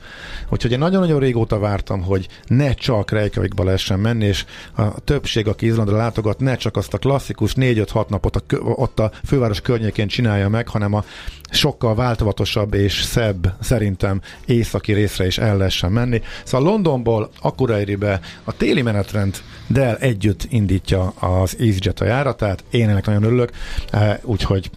úgyhogy 0.50 0.72
én 0.72 0.79
nagyon-nagyon 0.79 1.20
régóta 1.20 1.60
vártam, 1.60 2.01
hogy 2.01 2.27
ne 2.48 2.74
csak 2.74 3.12
Reykjavikba 3.12 3.63
lehessen 3.63 4.00
menni, 4.00 4.25
és 4.25 4.46
a 4.75 5.00
többség, 5.00 5.48
aki 5.48 5.65
Izlandra 5.65 5.98
látogat, 5.98 6.39
ne 6.39 6.55
csak 6.55 6.77
azt 6.77 6.93
a 6.93 6.98
klasszikus 6.98 7.53
4-5-6 7.55 8.08
napot 8.08 8.36
a, 8.36 8.55
ott 8.60 9.00
a 9.00 9.12
főváros 9.25 9.62
környékén 9.62 10.08
csinálja 10.08 10.50
meg, 10.50 10.67
hanem 10.67 10.93
a 10.93 11.03
sokkal 11.51 11.96
változatosabb 11.96 12.74
és 12.74 13.01
szebb 13.01 13.53
szerintem 13.60 14.22
északi 14.46 14.93
részre 14.93 15.26
is 15.26 15.38
el 15.38 15.58
lehessen 15.58 15.91
menni. 15.91 16.21
Szóval 16.43 16.71
Londonból 16.71 17.30
Akureyribe 17.41 18.19
a 18.43 18.58
téli 18.58 18.82
menetrend 18.82 19.41
Dell 19.67 19.95
együtt 19.95 20.47
indítja 20.49 21.08
az 21.08 21.56
EasyJet 21.60 21.99
a 21.99 22.06
járatát, 22.06 22.63
én 22.69 22.89
ennek 22.89 23.06
nagyon 23.06 23.23
örülök, 23.23 23.49
eh, 23.91 24.17
úgyhogy 24.21 24.69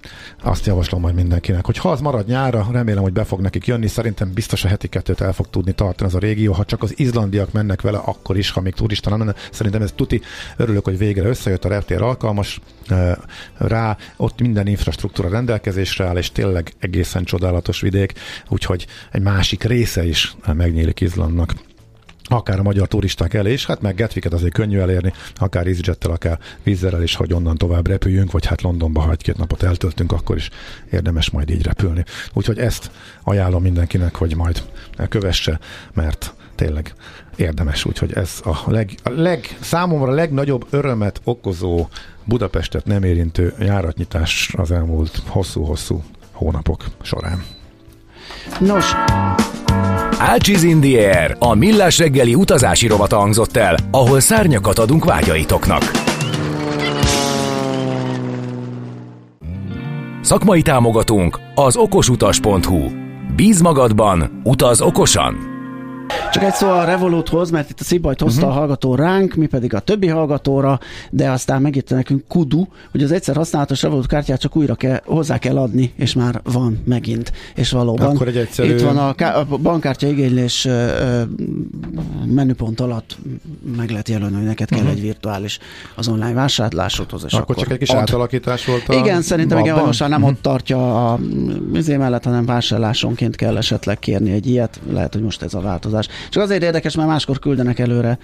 azt 0.42 0.66
javaslom 0.66 1.00
majd 1.00 1.14
mindenkinek, 1.14 1.66
hogy 1.66 1.78
ha 1.78 1.90
az 1.90 2.00
marad 2.00 2.26
nyára, 2.26 2.68
remélem, 2.72 3.02
hogy 3.02 3.12
be 3.12 3.24
fog 3.24 3.40
nekik 3.40 3.66
jönni, 3.66 3.86
szerintem 3.86 4.32
biztos 4.32 4.64
a 4.64 4.68
heti 4.68 4.88
kettőt 4.88 5.20
el 5.20 5.32
fog 5.32 5.50
tudni 5.50 5.72
tartani 5.72 6.08
az 6.10 6.16
a 6.16 6.18
régió, 6.18 6.52
ha 6.52 6.64
csak 6.64 6.82
az 6.82 6.98
izlandiak 6.98 7.52
mennek 7.52 7.80
vele, 7.80 7.98
akkor 7.98 8.36
is, 8.36 8.50
ha 8.50 8.60
még 8.60 8.74
turista 8.74 9.10
nem 9.10 9.18
menne, 9.18 9.34
szerintem 9.50 9.82
ez 9.82 9.92
tuti, 9.94 10.20
örülök, 10.56 10.84
hogy 10.84 10.98
végre 10.98 11.28
összejött 11.28 11.64
a 11.64 11.68
reptér 11.68 12.02
alkalmas 12.02 12.60
eh, 12.88 13.12
rá, 13.56 13.96
ott 14.16 14.40
minden 14.40 14.66
infrastruktúra 14.66 15.28
rendelkezésre 15.28 16.06
áll, 16.06 16.16
és 16.16 16.32
tényleg 16.32 16.63
egészen 16.78 17.24
csodálatos 17.24 17.80
vidék, 17.80 18.12
úgyhogy 18.48 18.86
egy 19.12 19.22
másik 19.22 19.62
része 19.62 20.06
is 20.06 20.36
megnyílik 20.52 21.00
Izlandnak 21.00 21.54
akár 22.28 22.58
a 22.58 22.62
magyar 22.62 22.88
turisták 22.88 23.34
elé 23.34 23.52
is, 23.52 23.66
hát 23.66 23.80
meg 23.80 23.94
Getviket 23.94 24.32
azért 24.32 24.52
könnyű 24.52 24.78
elérni, 24.78 25.12
akár 25.34 25.66
EasyJet-tel, 25.66 26.10
akár 26.10 26.38
vízzel 26.62 27.02
is, 27.02 27.14
hogy 27.14 27.32
onnan 27.32 27.56
tovább 27.56 27.86
repüljünk, 27.86 28.32
vagy 28.32 28.46
hát 28.46 28.62
Londonba, 28.62 29.00
ha 29.00 29.10
egy-két 29.10 29.36
napot 29.36 29.62
eltöltünk, 29.62 30.12
akkor 30.12 30.36
is 30.36 30.50
érdemes 30.90 31.30
majd 31.30 31.50
így 31.50 31.62
repülni. 31.62 32.04
Úgyhogy 32.32 32.58
ezt 32.58 32.90
ajánlom 33.22 33.62
mindenkinek, 33.62 34.14
hogy 34.14 34.36
majd 34.36 34.62
kövesse, 35.08 35.60
mert 35.92 36.34
tényleg 36.54 36.94
érdemes, 37.36 37.84
úgyhogy 37.84 38.12
ez 38.12 38.40
a, 38.44 38.70
leg, 38.70 38.94
a 39.02 39.10
leg, 39.10 39.56
számomra 39.60 40.12
legnagyobb 40.12 40.66
örömet 40.70 41.20
okozó 41.24 41.88
Budapestet 42.24 42.84
nem 42.84 43.02
érintő 43.02 43.54
járatnyitás 43.58 44.54
az 44.56 44.70
elmúlt 44.70 45.22
hosszú-hosszú 45.26 46.02
hónapok 46.34 46.84
során. 47.02 47.44
Nos, 48.60 48.94
Ácsiz 50.18 50.62
in 50.62 50.80
the 50.80 51.18
Air, 51.18 51.36
a 51.38 51.54
millás 51.54 51.98
reggeli 51.98 52.34
utazási 52.34 52.86
rovata 52.86 53.16
hangzott 53.16 53.56
el, 53.56 53.76
ahol 53.90 54.20
szárnyakat 54.20 54.78
adunk 54.78 55.04
vágyaitoknak. 55.04 55.90
Szakmai 60.20 60.62
támogatónk 60.62 61.40
az 61.54 61.76
okosutas.hu. 61.76 62.90
Bíz 63.36 63.60
magadban, 63.60 64.40
utaz 64.44 64.80
okosan! 64.80 65.53
Csak 66.34 66.42
egy 66.42 66.54
szó 66.54 66.68
a 66.68 66.84
Revoluthoz, 66.84 67.50
mert 67.50 67.70
itt 67.70 67.80
a 67.80 67.84
Szibajt 67.84 68.20
hozta 68.20 68.40
uh-huh. 68.40 68.56
a 68.56 68.58
hallgató 68.58 68.94
ránk, 68.94 69.34
mi 69.34 69.46
pedig 69.46 69.74
a 69.74 69.80
többi 69.80 70.06
hallgatóra, 70.06 70.78
de 71.10 71.30
aztán 71.30 71.62
megírta 71.62 71.94
nekünk 71.94 72.24
Kudu, 72.28 72.66
hogy 72.90 73.02
az 73.02 73.12
egyszer 73.12 73.36
használatos 73.36 73.82
Revolut 73.82 74.06
kártyát 74.06 74.40
csak 74.40 74.56
újra 74.56 74.74
kell, 74.74 75.00
hozzá 75.04 75.38
kell 75.38 75.56
adni, 75.56 75.92
és 75.96 76.14
már 76.14 76.40
van 76.44 76.82
megint. 76.84 77.32
És 77.54 77.70
valóban 77.70 78.14
Akkor 78.14 78.28
egy 78.28 78.36
egyszerű... 78.36 78.72
itt 78.74 78.80
van 78.80 78.98
a, 78.98 79.14
ká- 79.14 79.36
a 79.36 79.56
bankkártya 79.56 80.06
igénylés 80.06 80.68
menüpont 82.26 82.80
alatt 82.80 83.16
meg 83.76 83.90
lehet 83.90 84.08
jelölni, 84.08 84.36
hogy 84.36 84.44
neked 84.44 84.68
kell 84.68 84.78
uh-huh. 84.78 84.94
egy 84.94 85.00
virtuális 85.00 85.58
az 85.94 86.08
online 86.08 86.32
vásárlásodhoz. 86.32 87.24
És 87.24 87.32
akkor, 87.32 87.42
akkor 87.42 87.62
csak 87.62 87.72
egy 87.72 87.78
kis 87.78 87.88
ad. 87.88 87.96
átalakítás 87.96 88.64
volt 88.66 88.88
a 88.88 88.94
Igen, 88.94 89.22
szerintem 89.22 89.58
igen, 89.58 89.84
most 89.84 90.00
nem 90.00 90.12
uh-huh. 90.12 90.28
ott 90.28 90.42
tartja 90.42 91.10
a 91.12 91.18
mizé 91.72 91.96
mellett, 91.96 92.24
hanem 92.24 92.46
vásárlásonként 92.46 93.36
kell 93.36 93.56
esetleg 93.56 93.98
kérni 93.98 94.32
egy 94.32 94.46
ilyet. 94.46 94.80
Lehet, 94.90 95.12
hogy 95.12 95.22
most 95.22 95.42
ez 95.42 95.54
a 95.54 95.60
változás. 95.60 95.93
Csak 96.28 96.42
azért 96.42 96.62
érdekes, 96.62 96.94
mert 96.94 97.08
máskor 97.08 97.38
küldenek 97.38 97.78
előre 97.78 98.18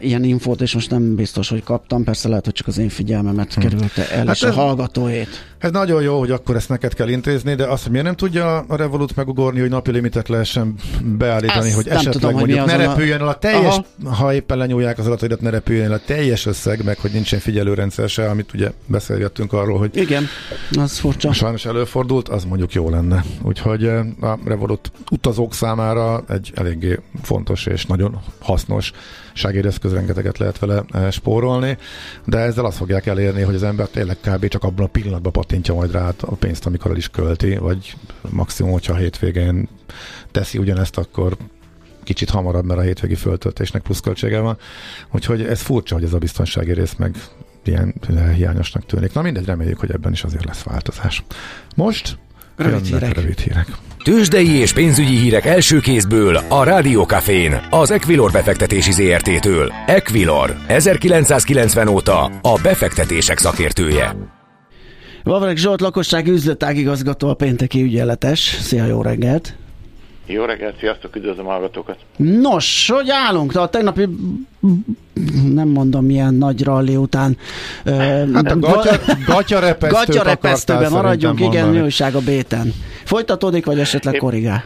ilyen 0.00 0.24
infót, 0.24 0.60
és 0.60 0.74
most 0.74 0.90
nem 0.90 1.14
biztos, 1.14 1.48
hogy 1.48 1.62
kaptam. 1.62 2.04
Persze 2.04 2.28
lehet, 2.28 2.44
hogy 2.44 2.54
csak 2.54 2.66
az 2.66 2.78
én 2.78 2.88
figyelmemet 2.88 3.54
hmm. 3.54 3.62
kerülte 3.62 4.10
el, 4.10 4.26
hát 4.26 4.34
és 4.34 4.42
ez, 4.42 4.50
a 4.50 4.52
hallgatóét. 4.52 5.28
Ez 5.58 5.70
nagyon 5.70 6.02
jó, 6.02 6.18
hogy 6.18 6.30
akkor 6.30 6.56
ezt 6.56 6.68
neked 6.68 6.94
kell 6.94 7.08
intézni, 7.08 7.54
de 7.54 7.64
azt, 7.64 7.82
hogy 7.82 7.90
miért 7.90 8.06
nem 8.06 8.16
tudja 8.16 8.58
a 8.58 8.76
Revolut 8.76 9.16
megugorni, 9.16 9.60
hogy 9.60 9.68
napi 9.68 9.90
limitet 9.90 10.28
lehessen 10.28 10.74
beállítani, 11.18 11.66
ezt 11.66 11.74
hogy 11.74 11.88
esetleg 11.88 12.12
tudom, 12.12 12.32
mondjuk 12.32 12.58
hogy 12.58 12.68
ne 12.68 12.76
repüljön 12.76 13.20
el 13.20 13.28
a 13.28 13.38
teljes, 13.38 13.80
Aha. 14.04 14.14
ha 14.14 14.34
éppen 14.34 14.58
lenyúlják 14.58 14.98
az 14.98 15.06
adatodat, 15.06 15.40
ne 15.40 15.50
repüljön 15.50 15.84
el 15.84 15.92
a 15.92 16.00
teljes 16.06 16.46
összeg, 16.46 16.84
meg 16.84 16.98
hogy 16.98 17.10
nincsen 17.12 17.38
figyelőrendszer 17.38 18.08
se, 18.08 18.30
amit 18.30 18.54
ugye 18.54 18.70
beszélgettünk 18.86 19.52
arról, 19.52 19.78
hogy 19.78 19.96
igen, 19.96 20.26
az 20.78 20.98
furcsa. 20.98 21.32
Sajnos 21.32 21.64
előfordult, 21.64 22.28
az 22.28 22.44
mondjuk 22.44 22.72
jó 22.72 22.90
lenne. 22.90 23.24
Úgyhogy 23.42 23.86
a 24.20 24.38
Revolut 24.44 24.92
utazók 25.10 25.54
számára 25.54 26.24
egy 26.28 26.52
eléggé 26.54 26.98
fontos 27.22 27.66
és 27.66 27.86
nagyon 27.86 28.20
hasznos 28.40 28.92
segédeszköz, 29.36 29.92
rengeteget 29.92 30.38
lehet 30.38 30.58
vele 30.58 30.84
eh, 30.90 31.10
spórolni, 31.10 31.76
de 32.24 32.38
ezzel 32.38 32.64
azt 32.64 32.76
fogják 32.76 33.06
elérni, 33.06 33.42
hogy 33.42 33.54
az 33.54 33.62
ember 33.62 33.88
tényleg 33.88 34.16
kb. 34.20 34.48
csak 34.48 34.62
abban 34.62 34.84
a 34.84 34.88
pillanatban 34.88 35.32
patintja 35.32 35.74
majd 35.74 35.92
rá 35.92 36.12
a 36.20 36.34
pénzt, 36.34 36.66
amikor 36.66 36.90
el 36.90 36.96
is 36.96 37.08
költi, 37.08 37.56
vagy 37.56 37.94
maximum, 38.30 38.72
hogyha 38.72 38.92
a 38.92 38.96
hétvégén 38.96 39.68
teszi 40.30 40.58
ugyanezt, 40.58 40.98
akkor 40.98 41.36
kicsit 42.02 42.30
hamarabb, 42.30 42.64
mert 42.64 42.80
a 42.80 42.82
hétvégi 42.82 43.14
föltöltésnek 43.14 43.82
plusz 43.82 44.00
költsége 44.00 44.40
van. 44.40 44.58
Úgyhogy 45.12 45.42
ez 45.42 45.60
furcsa, 45.60 45.94
hogy 45.94 46.04
ez 46.04 46.12
a 46.12 46.18
biztonsági 46.18 46.72
rész 46.72 46.94
meg 46.94 47.16
ilyen 47.64 47.94
hiányosnak 48.34 48.86
tűnik. 48.86 49.12
Na 49.12 49.22
mindegy, 49.22 49.44
reméljük, 49.44 49.78
hogy 49.78 49.90
ebben 49.90 50.12
is 50.12 50.24
azért 50.24 50.44
lesz 50.44 50.62
változás. 50.62 51.24
Most 51.76 52.18
rövid 52.56 52.84
hírek. 52.84 53.14
rövid 53.14 53.38
hírek. 53.38 53.66
Tőzsdei 54.04 54.50
és 54.50 54.72
pénzügyi 54.72 55.16
hírek 55.16 55.44
első 55.44 55.80
kézből 55.80 56.36
a 56.48 56.64
Rádiókafén, 56.64 57.60
az 57.70 57.90
Equilor 57.90 58.30
befektetési 58.30 58.92
ZRT-től. 58.92 59.72
Equilor, 59.86 60.56
1990 60.66 61.88
óta 61.88 62.24
a 62.24 62.58
befektetések 62.62 63.38
szakértője. 63.38 64.16
Vavreg 65.22 65.56
Zsolt, 65.56 65.80
lakossági 65.80 66.30
üzletágigazgató, 66.30 67.28
a 67.28 67.34
pénteki 67.34 67.82
ügyeletes. 67.82 68.40
Szia, 68.60 68.84
jó 68.84 69.02
reggelt! 69.02 69.56
Jó 70.26 70.44
reggelt, 70.44 70.78
sziasztok, 70.78 71.16
üdvözlöm 71.16 71.46
a 71.46 71.50
hallgatókat! 71.50 71.96
Nos, 72.16 72.90
hogy 72.94 73.10
állunk? 73.10 73.56
A 73.56 73.68
tegnapi 73.68 74.08
nem 75.54 75.68
mondom 75.68 76.04
milyen 76.04 76.34
nagy 76.34 76.64
ralli 76.64 76.96
után. 76.96 77.36
Hát 78.34 78.50
a 78.50 78.58
gatya, 78.58 78.96
gatyarepesztőt 79.26 80.06
gatyarepesztőben 80.06 80.90
maradjunk, 80.90 81.40
igen, 81.40 81.68
mi 81.68 81.80
újság 81.80 82.14
a 82.14 82.20
béten. 82.20 82.72
Folytatódik, 83.04 83.64
vagy 83.64 83.78
esetleg 83.78 84.14
korrigál? 84.14 84.64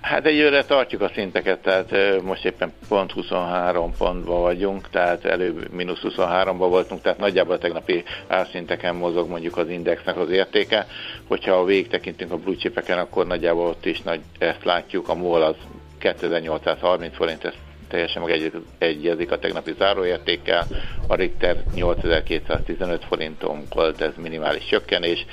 Hát 0.00 0.26
egyőre 0.26 0.64
tartjuk 0.64 1.00
a 1.00 1.10
szinteket, 1.14 1.58
tehát 1.58 1.94
most 2.22 2.44
éppen 2.44 2.72
pont 2.88 3.12
23 3.12 3.92
pontban 3.98 4.40
vagyunk, 4.40 4.90
tehát 4.90 5.24
előbb 5.24 5.72
mínusz 5.72 6.00
23-ban 6.02 6.66
voltunk, 6.68 7.00
tehát 7.00 7.18
nagyjából 7.18 7.54
a 7.54 7.58
tegnapi 7.58 8.04
árszinteken 8.26 8.94
mozog 8.94 9.28
mondjuk 9.28 9.56
az 9.56 9.68
indexnek 9.68 10.16
az 10.16 10.30
értéke. 10.30 10.86
Hogyha 11.26 11.52
a 11.52 11.64
végig 11.64 11.88
tekintünk 11.88 12.32
a 12.32 12.36
blue 12.36 12.56
chipeken, 12.56 12.98
akkor 12.98 13.26
nagyjából 13.26 13.66
ott 13.66 13.86
is 13.86 14.02
nagy, 14.02 14.20
ezt 14.38 14.64
látjuk, 14.64 15.08
a 15.08 15.14
MOL 15.14 15.42
az 15.42 15.56
2830 15.98 17.16
forint, 17.16 17.44
ez 17.44 17.54
teljesen 17.88 18.22
megegyezik 18.22 19.30
a 19.30 19.38
tegnapi 19.38 19.74
záróértékkel, 19.78 20.66
a 21.06 21.14
Richter 21.14 21.56
8215 21.74 23.04
forinton 23.04 23.62
volt 23.74 24.00
ez 24.00 24.12
minimális 24.16 24.66
csökkenés, 24.66 25.26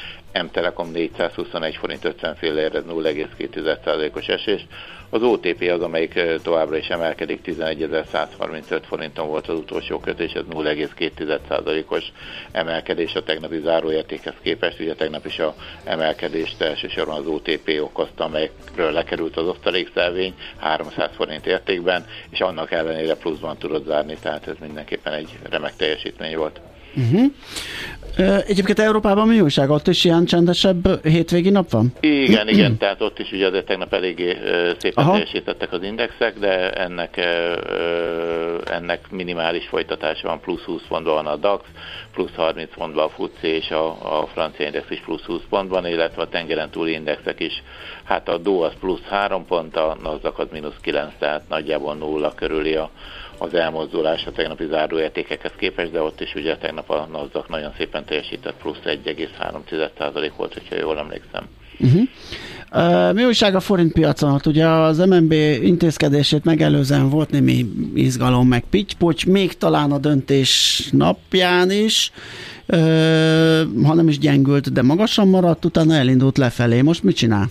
M-Telekom 0.44 0.92
421 0.92 1.76
forint 1.76 2.06
50 2.06 2.36
fillérre 2.36 2.82
0,2%-os 2.82 4.28
esés, 4.28 4.66
az 5.10 5.22
OTP 5.22 5.72
az, 5.72 5.82
amelyik 5.82 6.20
továbbra 6.44 6.78
is 6.78 6.88
emelkedik, 6.88 7.40
11.135 7.46 8.82
forinton 8.88 9.28
volt 9.28 9.48
az 9.48 9.58
utolsó 9.58 10.00
kötés, 10.00 10.32
ez 10.32 10.44
0,2%-os 10.50 12.04
emelkedés 12.52 13.16
a 13.16 13.24
tegnapi 13.24 13.60
záróértékhez 13.64 14.34
képest. 14.42 14.80
Ugye 14.80 14.96
tegnap 14.96 15.26
is 15.26 15.40
a 15.40 15.56
emelkedést 15.84 16.62
elsősorban 16.62 17.18
az 17.18 17.28
OTP 17.28 17.80
okozta, 17.82 18.24
amelyekről 18.24 18.92
lekerült 18.92 19.38
az 19.38 19.48
osztalékszelvény 19.48 20.34
300 20.58 21.10
forint 21.16 21.46
értékben, 21.46 22.06
és 22.30 22.40
annak 22.40 22.72
ellenére 22.72 23.16
pluszban 23.16 23.58
tudott 23.58 23.86
zárni, 23.86 24.18
tehát 24.22 24.48
ez 24.48 24.56
mindenképpen 24.60 25.14
egy 25.14 25.30
remek 25.50 25.76
teljesítmény 25.76 26.38
volt. 26.38 26.62
Uh-huh. 26.96 27.32
Egyébként 28.18 28.80
Európában 28.80 29.28
mi 29.28 29.40
újság? 29.40 29.70
Ott 29.70 29.88
is 29.88 30.04
ilyen 30.04 30.26
csendesebb 30.26 31.06
hétvégi 31.06 31.50
nap 31.50 31.70
van? 31.70 31.94
Igen, 32.00 32.48
igen, 32.48 32.78
tehát 32.80 33.02
ott 33.02 33.20
is 33.20 33.32
ugye 33.32 33.48
azért 33.48 33.66
tegnap 33.66 33.94
eléggé 33.94 34.38
szépen 34.80 35.04
Aha. 35.04 35.12
teljesítettek 35.12 35.72
az 35.72 35.84
indexek, 35.84 36.40
de 36.40 36.72
ennek, 36.72 37.18
ennek 38.66 39.12
minimális 39.12 39.68
folytatása 39.68 40.28
van, 40.28 40.40
plusz 40.40 40.62
20 40.62 40.82
pontban 40.88 41.14
van 41.14 41.26
a 41.26 41.36
DAX, 41.36 41.64
plusz 42.14 42.36
30 42.36 42.70
pontban 42.76 43.06
a 43.06 43.10
FUCI 43.10 43.48
és 43.48 43.70
a, 43.70 43.88
a 44.20 44.28
francia 44.34 44.66
index 44.66 44.90
is 44.90 45.00
plusz 45.00 45.24
20 45.24 45.42
pontban, 45.50 45.88
illetve 45.88 46.22
a 46.22 46.30
tengeren 46.30 46.70
túli 46.70 46.92
indexek 46.92 47.40
is. 47.40 47.64
Hát 48.04 48.30
a 48.30 48.38
DO 48.38 48.60
az 48.60 48.74
plusz 48.80 49.04
3 49.10 49.46
pont, 49.46 49.76
a 49.76 49.98
NASDAQ 50.04 50.42
az 50.42 50.48
mínusz 50.52 50.80
9, 50.82 51.12
tehát 51.20 51.42
nagyjából 51.50 51.96
nulla 51.96 52.34
körüli 52.34 52.76
a, 52.76 52.90
az 53.38 53.54
elmozdulás 53.54 54.26
a 54.26 54.32
tegnapi 54.32 54.66
záróértékekhez 54.70 55.52
képest, 55.58 55.92
de 55.92 56.02
ott 56.02 56.22
is 56.22 56.34
ugye 56.36 56.58
tegnap 56.58 56.90
a 56.90 57.08
NASDAQ 57.12 57.50
nagyon 57.50 57.74
szépen 57.78 58.06
teljesített, 58.06 58.56
plusz 58.62 58.78
1,3% 58.86 60.32
volt, 60.38 60.54
hogyha 60.54 60.76
jól 60.76 60.98
emlékszem. 60.98 61.48
Uh-huh. 61.80 62.02
Uh, 62.74 63.14
mi 63.14 63.24
újság 63.26 63.56
a 63.56 63.60
forint 63.60 63.94
piacon? 63.94 64.32
Hát 64.32 64.46
ugye 64.46 64.68
az 64.68 64.98
MNB 64.98 65.32
intézkedését 65.62 66.44
megelőzően 66.44 67.10
volt 67.10 67.30
némi 67.30 67.66
izgalom, 67.96 68.48
meg 68.48 68.64
pitty 68.70 68.94
még 69.28 69.58
talán 69.58 69.92
a 69.92 69.98
döntés 69.98 70.84
napján 70.92 71.72
is, 71.72 72.12
uh, 72.68 72.78
ha 73.84 73.94
nem 73.94 74.08
is 74.08 74.20
gyengült, 74.20 74.72
de 74.72 74.82
magasan 74.82 75.28
maradt, 75.28 75.66
utána 75.66 75.94
elindult 75.94 76.38
lefelé. 76.38 76.82
Most 76.82 77.04
mit 77.04 77.16
csinál? 77.16 77.50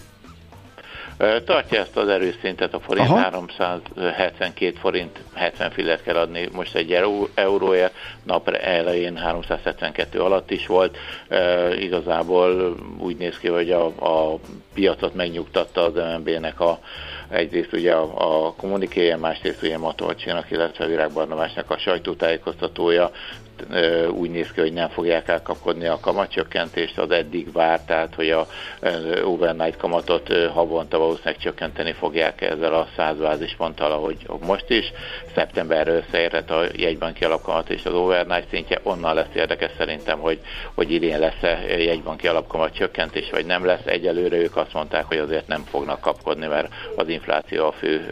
Tartja 1.16 1.80
ezt 1.80 1.96
az 1.96 2.08
erőszintet, 2.08 2.74
a 2.74 2.80
forint 2.80 3.08
Aha. 3.08 3.18
372 3.18 4.76
forint 4.78 5.18
70 5.34 5.70
fillet 5.70 6.02
kell 6.02 6.16
adni 6.16 6.48
most 6.52 6.74
egy 6.74 6.92
euróért, 7.34 7.94
nap 8.22 8.48
elején 8.48 9.16
372 9.16 10.20
alatt 10.20 10.50
is 10.50 10.66
volt. 10.66 10.96
E, 11.28 11.74
igazából 11.74 12.76
úgy 12.98 13.16
néz 13.16 13.38
ki, 13.38 13.48
hogy 13.48 13.70
a, 13.70 13.86
a 13.86 14.38
piacot 14.74 15.14
megnyugtatta 15.14 15.80
az 15.84 15.94
MNB-nek 15.94 16.60
a 16.60 16.78
egyrészt 17.28 17.72
ugye 17.72 17.92
a, 17.92 18.46
a 18.46 18.52
kommunikéje, 18.52 19.16
másrészt 19.16 19.62
ugye 19.62 19.78
Matolcsinak, 19.78 20.50
illetve 20.50 20.86
Virág 20.86 21.12
Barnabásnak 21.12 21.70
a 21.70 21.78
sajtótájékoztatója 21.78 23.10
úgy 24.10 24.30
néz 24.30 24.52
ki, 24.52 24.60
hogy 24.60 24.72
nem 24.72 24.88
fogják 24.88 25.28
elkapkodni 25.28 25.86
a 25.86 25.98
kamatcsökkentést, 26.00 26.98
az 26.98 27.10
eddig 27.10 27.52
vár, 27.52 27.80
tehát 27.80 28.14
hogy 28.14 28.30
a 28.30 28.46
overnight 29.24 29.76
kamatot 29.76 30.32
havonta 30.52 30.98
valószínűleg 30.98 31.36
csökkenteni 31.36 31.92
fogják 31.92 32.40
ezzel 32.40 32.74
a 32.74 32.88
100 32.96 33.16
bázisponttal, 33.16 33.92
ahogy 33.92 34.16
most 34.46 34.70
is. 34.70 34.92
Szeptemberre 35.34 35.92
összeérhet 35.92 36.50
a 36.50 36.62
jegybanki 36.76 37.24
alapkamat 37.24 37.70
és 37.70 37.84
az 37.84 37.92
overnight 37.92 38.48
szintje, 38.48 38.80
onnan 38.82 39.14
lesz 39.14 39.34
érdekes 39.34 39.70
szerintem, 39.78 40.18
hogy, 40.18 40.40
hogy 40.74 40.90
idén 40.90 41.18
lesz-e 41.18 41.58
jegybanki 41.76 42.28
alapkamat 42.28 42.74
csökkentés, 42.74 43.30
vagy 43.30 43.46
nem 43.46 43.64
lesz. 43.64 43.84
Egyelőre 43.84 44.36
ők 44.36 44.56
azt 44.56 44.72
mondták, 44.72 45.04
hogy 45.04 45.18
azért 45.18 45.46
nem 45.46 45.64
fognak 45.64 46.00
kapkodni, 46.00 46.46
mert 46.46 46.72
az 46.96 47.08
infláció 47.08 47.66
a 47.66 47.72
fő 47.72 48.04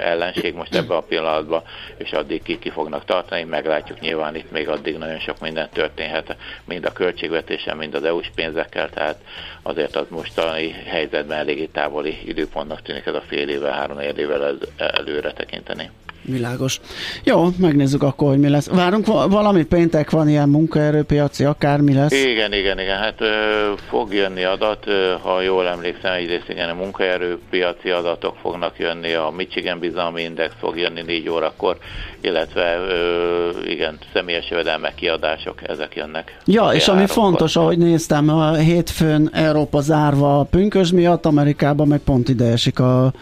ellenség 0.00 0.54
most 0.54 0.74
ebben 0.74 0.96
a 0.96 1.00
pillanatban, 1.00 1.62
és 1.96 2.12
addig 2.12 2.42
ki, 2.42 2.58
ki 2.58 2.70
fognak 2.70 3.04
tartani, 3.04 3.44
meglátjuk 3.44 4.00
nyilván 4.00 4.34
itt 4.34 4.50
még 4.50 4.68
addig 4.76 4.96
nagyon 4.98 5.18
sok 5.18 5.40
minden 5.40 5.68
történhet, 5.72 6.36
mind 6.64 6.84
a 6.84 6.92
költségvetésen, 6.92 7.76
mind 7.76 7.94
az 7.94 8.04
EU-s 8.04 8.30
pénzekkel, 8.34 8.90
tehát 8.90 9.18
azért 9.62 9.96
az 9.96 10.06
mostani 10.08 10.70
helyzetben 10.70 11.38
eléggé 11.38 11.64
távoli 11.66 12.18
időpontnak 12.24 12.82
tűnik 12.82 13.06
ez 13.06 13.14
a 13.14 13.20
fél 13.26 13.48
évvel, 13.48 13.72
három 13.72 13.98
évvel 14.00 14.58
előre 14.76 15.32
tekinteni. 15.32 15.90
Világos. 16.26 16.80
Jó, 17.24 17.48
megnézzük 17.58 18.02
akkor, 18.02 18.28
hogy 18.28 18.38
mi 18.38 18.48
lesz. 18.48 18.68
Várunk 18.68 19.06
valami 19.06 19.64
péntek, 19.64 20.10
van 20.10 20.28
ilyen 20.28 20.48
munkaerőpiaci, 20.48 21.44
akármi 21.44 21.94
lesz? 21.94 22.12
Igen, 22.12 22.52
igen, 22.52 22.78
igen. 22.78 22.98
Hát 22.98 23.20
ö, 23.20 23.72
fog 23.88 24.14
jönni 24.14 24.44
adat, 24.44 24.86
ö, 24.86 25.14
ha 25.22 25.40
jól 25.40 25.66
emlékszem, 25.68 26.12
egyrészt 26.12 26.48
igen, 26.48 26.68
a 26.68 26.74
munkaerőpiaci 26.74 27.90
adatok 27.90 28.36
fognak 28.42 28.78
jönni, 28.78 29.12
a 29.12 29.32
Michigan 29.36 29.78
Bizalmi 29.78 30.22
Index 30.22 30.52
fog 30.58 30.78
jönni 30.78 31.02
négy 31.02 31.28
órakor, 31.28 31.76
illetve 32.20 32.76
ö, 32.76 33.48
igen, 33.64 33.98
személyes 34.12 34.50
jövedelmek, 34.50 34.94
kiadások, 34.94 35.68
ezek 35.68 35.94
jönnek. 35.94 36.36
Ja, 36.44 36.70
és 36.72 36.88
ami 36.88 37.06
fontos, 37.06 37.56
ahogy 37.56 37.78
néztem, 37.78 38.28
a 38.28 38.54
hétfőn 38.54 39.30
Európa 39.32 39.80
zárva 39.80 40.38
a 40.38 40.44
pünkös 40.44 40.90
miatt, 40.92 41.26
Amerikában 41.26 41.88
meg 41.88 42.00
pont 42.00 42.28
ide 42.28 42.44
esik 42.44 42.78
a 42.78 43.12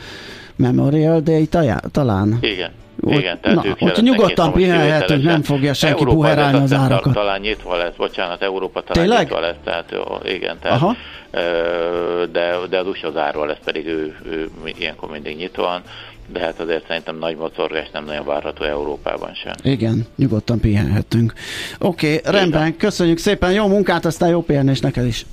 Memorial 0.57 1.21
Day 1.21 1.49
talán. 1.93 2.38
Igen, 2.40 2.71
igen, 3.00 3.40
tehát 3.40 3.62
na, 3.62 3.66
ők 3.66 3.78
hogyha 3.78 4.02
nyugodtan 4.02 4.52
pihenhetünk, 4.52 5.22
nem 5.22 5.42
fogja 5.42 5.74
senki 5.74 5.98
Európa 5.98 6.16
puherálni 6.16 6.59
az 6.59 6.72
árakat. 6.72 7.12
Talán 7.12 7.40
nyitva 7.40 7.76
lesz, 7.76 7.94
bocsánat, 7.96 8.42
Európa 8.42 8.83
talán 8.83 9.02
Tényleg? 9.04 9.22
nyitva 9.26 9.40
lesz, 9.40 9.57
tehát 9.64 9.94
igen, 10.24 10.59
tehát, 10.61 10.80
Aha. 10.80 10.96
de, 12.33 12.57
de 12.70 12.78
az 12.78 12.87
USA 12.87 13.11
zárva 13.11 13.44
lesz, 13.44 13.59
pedig 13.64 13.87
ő, 13.87 14.16
ő 14.30 14.50
ilyenkor 14.78 15.11
mindig 15.11 15.37
nyitva 15.37 15.62
van 15.62 15.83
de 16.33 16.40
hát 16.40 16.61
azért 16.61 16.87
szerintem 16.87 17.16
nagy 17.18 17.37
mocorgás 17.37 17.90
nem 17.92 18.04
nagyon 18.04 18.24
várható 18.24 18.64
Európában 18.64 19.35
sem. 19.35 19.52
Igen, 19.62 20.07
nyugodtan 20.16 20.61
pihenhetünk. 20.61 21.33
Oké, 21.78 22.16
okay, 22.16 22.33
rendben, 22.33 22.76
köszönjük 22.76 23.18
szépen, 23.18 23.52
jó 23.52 23.66
munkát, 23.66 24.04
aztán 24.04 24.28
jó 24.28 24.42
pihenés 24.42 24.80
neked 24.80 25.07
is. 25.07 25.26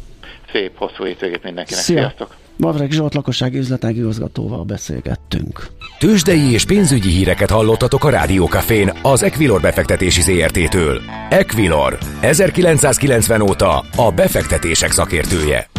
Szép, 0.52 0.78
hosszú 0.78 1.04
hétvégét 1.04 1.44
mindenkinek, 1.44 1.82
Szia. 1.82 1.98
sziasztok! 1.98 2.36
Mavreg 2.58 2.92
Zsolt 2.92 3.14
lakossági 3.14 3.58
üzletági 3.58 4.00
igazgatóval 4.00 4.64
beszélgettünk. 4.64 5.68
Tőzsdei 6.00 6.52
és 6.52 6.66
pénzügyi 6.66 7.10
híreket 7.10 7.50
hallottatok 7.50 8.04
a 8.04 8.10
Rádiókafén 8.10 8.92
az 9.02 9.24
Equilor 9.24 9.62
befektetési 9.62 10.22
ZRT-től. 10.22 11.02
Equilor, 11.30 11.98
1990 12.20 13.42
óta 13.42 13.84
a 13.96 14.12
befektetések 14.12 14.92
szakértője. 14.92 15.70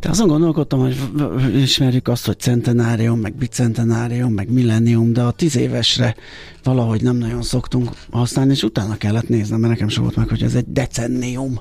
De 0.00 0.08
azon 0.08 0.28
gondolkodtam, 0.28 0.78
hogy 0.78 0.96
ismerjük 1.56 2.08
azt, 2.08 2.26
hogy 2.26 2.38
centenárium, 2.38 3.20
meg 3.20 3.34
bicentenárium, 3.34 4.32
meg 4.32 4.50
millennium, 4.50 5.12
de 5.12 5.22
a 5.22 5.30
tíz 5.30 5.56
évesre 5.56 6.14
valahogy 6.62 7.02
nem 7.02 7.16
nagyon 7.16 7.42
szoktunk 7.42 7.90
használni, 8.10 8.52
és 8.52 8.62
utána 8.62 8.96
kellett 8.96 9.28
néznem, 9.28 9.60
mert 9.60 9.72
nekem 9.72 9.88
sem 9.88 10.02
volt 10.02 10.16
meg, 10.16 10.28
hogy 10.28 10.42
ez 10.42 10.54
egy 10.54 10.72
decennium 10.72 11.60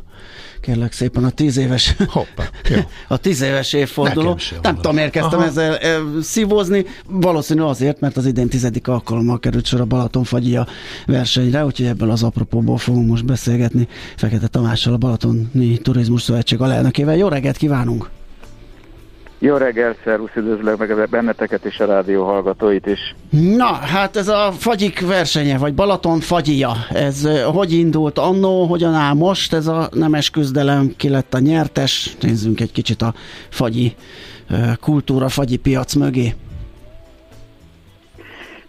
kérlek 0.65 0.91
szépen 0.91 1.23
a 1.23 1.29
tíz 1.29 1.57
éves 1.57 1.95
Hoppa. 2.07 2.43
a 3.07 3.17
tíz 3.17 3.41
éves 3.41 3.73
évforduló. 3.73 4.37
Nem 4.61 4.75
tudom, 4.75 4.95
miért 4.95 5.11
kezdtem 5.11 5.39
Aha. 5.39 5.47
ezzel 5.47 5.75
e, 5.77 5.97
szívozni. 6.21 6.85
Valószínű 7.07 7.61
azért, 7.61 7.99
mert 7.99 8.17
az 8.17 8.25
idén 8.25 8.47
tizedik 8.47 8.87
alkalommal 8.87 9.39
került 9.39 9.65
sor 9.65 9.81
a 9.81 9.85
Balatonfagyi 9.85 10.59
versenyre, 11.05 11.65
úgyhogy 11.65 11.85
ebből 11.85 12.11
az 12.11 12.23
apropóból 12.23 12.77
fogunk 12.77 13.09
most 13.09 13.25
beszélgetni 13.25 13.87
Fekete 14.15 14.47
Tamással, 14.47 14.93
a 14.93 14.97
Balatoni 14.97 15.77
Turizmus 15.77 16.21
Szövetség 16.21 16.61
alelnökével. 16.61 17.15
Jó 17.15 17.27
reggelt 17.27 17.57
kívánunk! 17.57 18.04
Jó 19.45 19.55
reggel, 19.57 19.95
szervusz, 20.03 20.35
üdvözlök 20.35 20.77
meg 20.77 21.09
benneteket 21.09 21.65
és 21.65 21.79
a 21.79 21.85
rádió 21.85 22.23
hallgatóit 22.23 22.85
is. 22.85 23.15
Na, 23.29 23.73
hát 23.73 24.15
ez 24.15 24.27
a 24.27 24.51
fagyik 24.51 25.07
versenye, 25.07 25.57
vagy 25.57 25.73
Balaton 25.73 26.19
fagyia, 26.19 26.71
ez 26.89 27.27
hogy 27.53 27.71
indult 27.71 28.17
annó, 28.17 28.65
hogyan 28.65 28.93
áll 28.93 29.13
most 29.13 29.53
ez 29.53 29.67
a 29.67 29.89
nemes 29.91 30.29
küzdelem, 30.29 30.93
ki 30.97 31.09
lett 31.09 31.33
a 31.33 31.39
nyertes, 31.39 32.15
nézzünk 32.21 32.59
egy 32.59 32.71
kicsit 32.71 33.01
a 33.01 33.13
fagyi 33.49 33.95
kultúra, 34.81 35.29
fagyi 35.29 35.57
piac 35.57 35.93
mögé. 35.93 36.33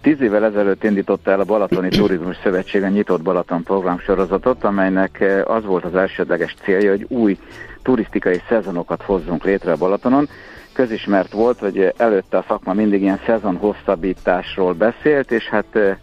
Tíz 0.01 0.21
évvel 0.21 0.45
ezelőtt 0.45 0.85
indította 0.85 1.31
el 1.31 1.41
a 1.41 1.45
Balatoni 1.45 1.89
Turizmus 1.89 2.37
Szövetség 2.43 2.83
a 2.83 2.89
Nyitott 2.89 3.23
Balaton 3.23 3.63
program 3.63 3.99
sorozatot, 3.99 4.65
amelynek 4.65 5.25
az 5.45 5.65
volt 5.65 5.85
az 5.85 5.95
elsődleges 5.95 6.55
célja, 6.65 6.91
hogy 6.91 7.07
új 7.09 7.39
turisztikai 7.83 8.41
szezonokat 8.49 9.03
hozzunk 9.03 9.45
létre 9.45 9.73
a 9.73 9.77
Balatonon, 9.77 10.29
közismert 10.77 11.33
volt, 11.33 11.59
hogy 11.59 11.93
előtte 11.97 12.37
a 12.37 12.45
szakma 12.49 12.73
mindig 12.73 13.03
ilyen 13.03 13.21
szezon 13.27 13.57
hosszabbításról 13.57 14.73
beszélt, 14.73 15.31
és 15.31 15.45
hát 15.45 15.99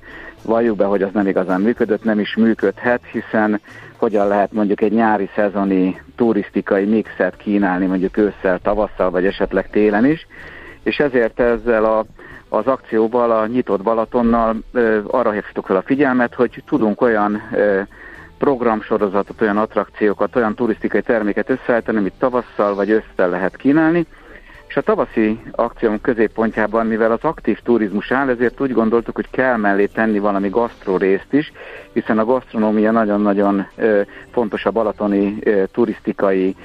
valljuk 0.46 0.78
be, 0.78 0.86
hogy 0.86 1.02
az 1.02 1.10
nem 1.14 1.28
igazán 1.28 1.62
működött, 1.62 2.04
nem 2.04 2.20
is 2.20 2.36
működhet, 2.36 3.02
hiszen 3.12 3.62
hogyan 3.98 4.28
lehet 4.28 4.52
mondjuk 4.52 4.82
egy 4.82 4.92
nyári 4.92 5.30
szezoni 5.36 6.02
turisztikai 6.16 6.86
mixet 6.86 7.38
kínálni 7.38 7.86
mondjuk 7.86 8.18
ősszel, 8.18 8.60
tavasszal, 8.60 9.10
vagy 9.10 9.26
esetleg 9.26 9.70
télen 9.70 10.06
is, 10.06 10.28
és 10.84 10.98
ezért 10.98 11.40
ezzel 11.40 11.86
a, 11.86 12.06
az 12.50 12.68
akcióval, 12.68 13.32
a 13.32 13.48
nyitott 13.48 13.84
Balatonnal 13.84 14.56
arra 15.08 15.32
hívtuk 15.32 15.66
fel 15.66 15.76
a 15.76 15.82
figyelmet, 15.86 16.34
hogy 16.34 16.64
tudunk 16.66 17.02
olyan 17.02 17.42
programsorozatot, 18.38 19.42
olyan 19.42 19.58
attrakciókat, 19.58 20.36
olyan 20.36 20.56
turisztikai 20.56 21.02
terméket 21.02 21.50
összeállítani, 21.50 21.98
amit 21.98 22.14
tavasszal 22.20 22.76
vagy 22.76 22.90
ősszel 22.90 23.30
lehet 23.30 23.56
kínálni, 23.56 24.06
és 24.74 24.80
a 24.80 24.82
tavaszi 24.82 25.40
akciónk 25.52 26.02
középpontjában, 26.02 26.86
mivel 26.86 27.12
az 27.12 27.24
aktív 27.24 27.60
turizmus 27.60 28.12
áll, 28.12 28.30
ezért 28.30 28.62
úgy 28.62 28.72
gondoltuk, 28.72 29.16
hogy 29.16 29.30
kell 29.30 29.58
mellé 29.58 29.86
tenni 29.86 30.20
valami 30.20 30.50
gasztró 30.50 30.98
részt 30.98 31.34
is, 31.34 31.52
hiszen 31.92 32.20
a 32.20 32.26
gasztronómia 32.26 32.92
nagyon-nagyon 32.92 33.68
fontos 34.32 34.66
a 34.66 34.72
balatoni 34.72 35.40
turisztikai 35.72 36.56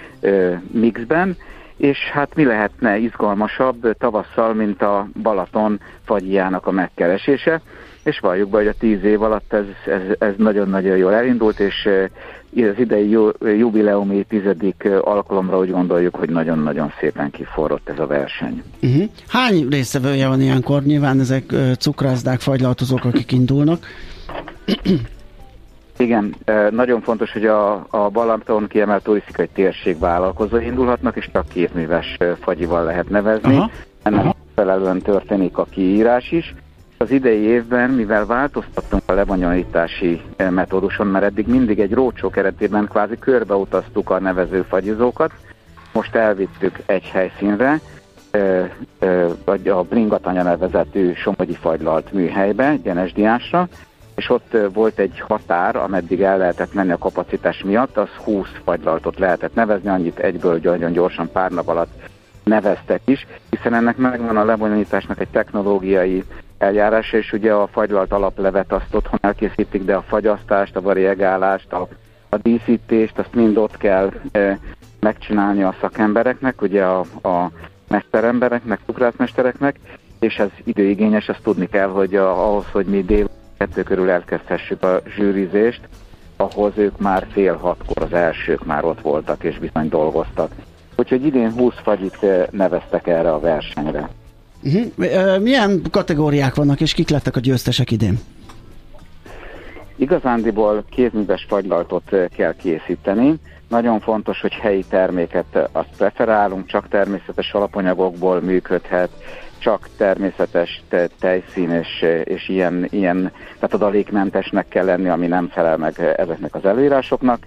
mixben, 0.72 1.36
és 1.76 1.98
hát 2.12 2.34
mi 2.34 2.44
lehetne 2.44 2.96
izgalmasabb 2.96 3.96
tavasszal, 3.98 4.54
mint 4.54 4.82
a 4.82 5.08
Balaton 5.22 5.80
fagyjának 6.04 6.66
a 6.66 6.70
megkeresése, 6.70 7.60
és 8.08 8.18
valljuk 8.18 8.50
be, 8.50 8.56
hogy 8.56 8.66
a 8.66 8.74
tíz 8.78 9.04
év 9.04 9.22
alatt 9.22 9.52
ez, 9.52 9.64
ez, 10.18 10.32
nagyon-nagyon 10.36 10.96
jól 10.96 11.14
elindult, 11.14 11.60
és 11.60 11.88
az 12.54 12.78
idei 12.78 13.10
jubileumi 13.40 14.24
tizedik 14.28 14.88
alkalomra 15.00 15.58
úgy 15.58 15.70
gondoljuk, 15.70 16.14
hogy 16.14 16.30
nagyon-nagyon 16.30 16.92
szépen 17.00 17.30
kiforrott 17.30 17.88
ez 17.88 17.98
a 17.98 18.06
verseny. 18.06 18.62
Uh-huh. 18.82 19.04
Hány 19.28 19.68
résztvevője 19.70 20.28
van 20.28 20.40
ilyenkor? 20.40 20.82
Nyilván 20.82 21.20
ezek 21.20 21.44
cukrászdák, 21.78 22.40
fagylaltozók, 22.40 23.04
akik 23.04 23.32
indulnak. 23.32 23.86
Igen, 25.98 26.34
nagyon 26.70 27.00
fontos, 27.00 27.32
hogy 27.32 27.46
a, 27.46 27.86
a 27.90 28.08
Balaton 28.08 28.66
kiemelt 28.66 29.02
turisztikai 29.02 29.48
térség 29.52 29.98
vállalkozói 29.98 30.64
indulhatnak, 30.64 31.16
és 31.16 31.28
csak 31.32 31.48
kétműves 31.48 32.16
fagyival 32.40 32.84
lehet 32.84 33.08
nevezni. 33.08 33.56
Aha. 33.56 33.70
Ennek 34.02 34.34
felelően 34.54 34.98
történik 34.98 35.58
a 35.58 35.64
kiírás 35.64 36.30
is. 36.30 36.54
Az 37.00 37.10
idei 37.10 37.40
évben, 37.40 37.90
mivel 37.90 38.26
változtattunk 38.26 39.02
a 39.06 39.12
lebonyolítási 39.12 40.22
eh, 40.36 40.50
metóduson, 40.50 41.06
mert 41.06 41.24
eddig 41.24 41.46
mindig 41.46 41.80
egy 41.80 41.92
rócsó 41.92 42.30
keretében 42.30 42.88
kvázi 42.88 43.18
körbeutaztuk 43.18 44.10
a 44.10 44.20
nevező 44.20 44.62
fagyizókat, 44.62 45.32
most 45.92 46.14
elvittük 46.14 46.78
egy 46.86 47.04
helyszínre, 47.04 47.80
eh, 48.30 48.70
eh, 48.98 49.28
vagy 49.44 49.68
a 49.68 49.82
Bringatanya 49.82 50.42
nevezetű 50.42 51.12
Somogyi 51.14 51.54
fagylalt 51.54 52.12
műhelybe, 52.12 52.76
Gyenesdiásra, 52.82 53.68
és 54.14 54.30
ott 54.30 54.56
volt 54.72 54.98
egy 54.98 55.20
határ, 55.20 55.76
ameddig 55.76 56.22
el 56.22 56.38
lehetett 56.38 56.74
menni 56.74 56.92
a 56.92 56.98
kapacitás 56.98 57.62
miatt, 57.62 57.96
az 57.96 58.08
20 58.08 58.46
fagylaltot 58.64 59.18
lehetett 59.18 59.54
nevezni, 59.54 59.88
annyit 59.88 60.18
egyből 60.18 60.60
nagyon 60.62 60.92
gyorsan 60.92 61.30
pár 61.32 61.50
nap 61.50 61.68
alatt 61.68 62.08
neveztek 62.44 63.00
is, 63.04 63.26
hiszen 63.50 63.74
ennek 63.74 63.96
megvan 63.96 64.36
a 64.36 64.44
lebonyolításnak 64.44 65.20
egy 65.20 65.28
technológiai 65.28 66.24
eljárása, 66.58 67.16
és 67.16 67.32
ugye 67.32 67.52
a 67.52 67.66
fagylalt 67.66 68.12
alaplevet 68.12 68.72
azt 68.72 68.94
otthon 68.94 69.18
elkészítik, 69.22 69.84
de 69.84 69.94
a 69.94 70.04
fagyasztást, 70.08 70.76
a 70.76 70.80
variegálást, 70.80 71.72
a, 71.72 71.88
a 72.28 72.36
díszítést, 72.36 73.18
azt 73.18 73.34
mind 73.34 73.56
ott 73.56 73.76
kell 73.76 74.12
e, 74.32 74.58
megcsinálni 75.00 75.62
a 75.62 75.74
szakembereknek, 75.80 76.62
ugye 76.62 76.84
a, 76.84 77.00
a 77.22 77.50
mesterembereknek, 77.88 78.80
cukrászmestereknek, 78.86 79.76
és 80.20 80.38
ez 80.38 80.48
időigényes, 80.64 81.28
azt 81.28 81.42
tudni 81.42 81.68
kell, 81.68 81.88
hogy 81.88 82.16
a, 82.16 82.48
ahhoz, 82.48 82.64
hogy 82.72 82.86
mi 82.86 83.02
dél 83.02 83.28
kettő 83.58 83.82
körül 83.82 84.10
elkezdhessük 84.10 84.82
a 84.82 85.00
zsűrizést, 85.16 85.80
ahhoz 86.36 86.72
ők 86.76 86.98
már 86.98 87.26
fél 87.30 87.56
hatkor 87.56 88.02
az 88.02 88.12
elsők 88.12 88.64
már 88.64 88.84
ott 88.84 89.00
voltak 89.00 89.44
és 89.44 89.58
bizony 89.58 89.88
dolgoztak. 89.88 90.50
Úgyhogy 90.96 91.26
idén 91.26 91.52
20 91.52 91.74
fagyit 91.82 92.26
neveztek 92.50 93.06
erre 93.06 93.32
a 93.32 93.40
versenyre. 93.40 94.08
Uh-huh. 94.62 95.38
Milyen 95.42 95.82
kategóriák 95.90 96.54
vannak, 96.54 96.80
és 96.80 96.92
kik 96.92 97.08
lettek 97.08 97.36
a 97.36 97.40
győztesek 97.40 97.90
idén? 97.90 98.18
Igazándiból 99.96 100.84
kézműves 100.90 101.46
fagylaltot 101.48 102.10
kell 102.36 102.54
készíteni. 102.56 103.34
Nagyon 103.68 104.00
fontos, 104.00 104.40
hogy 104.40 104.52
helyi 104.52 104.84
terméket 104.88 105.68
azt 105.72 105.88
preferálunk, 105.96 106.66
csak 106.66 106.88
természetes 106.88 107.52
alapanyagokból 107.52 108.40
működhet, 108.40 109.10
csak 109.58 109.88
természetes 109.96 110.82
te, 110.88 111.08
tejszín 111.20 111.70
és, 111.70 112.04
és 112.24 112.48
ilyen, 112.48 112.86
ilyen, 112.90 113.32
tehát 113.54 113.74
adalékmentesnek 113.74 114.68
kell 114.68 114.84
lenni, 114.84 115.08
ami 115.08 115.26
nem 115.26 115.48
felel 115.48 115.76
meg 115.76 116.14
ezeknek 116.16 116.54
az 116.54 116.64
előírásoknak. 116.64 117.38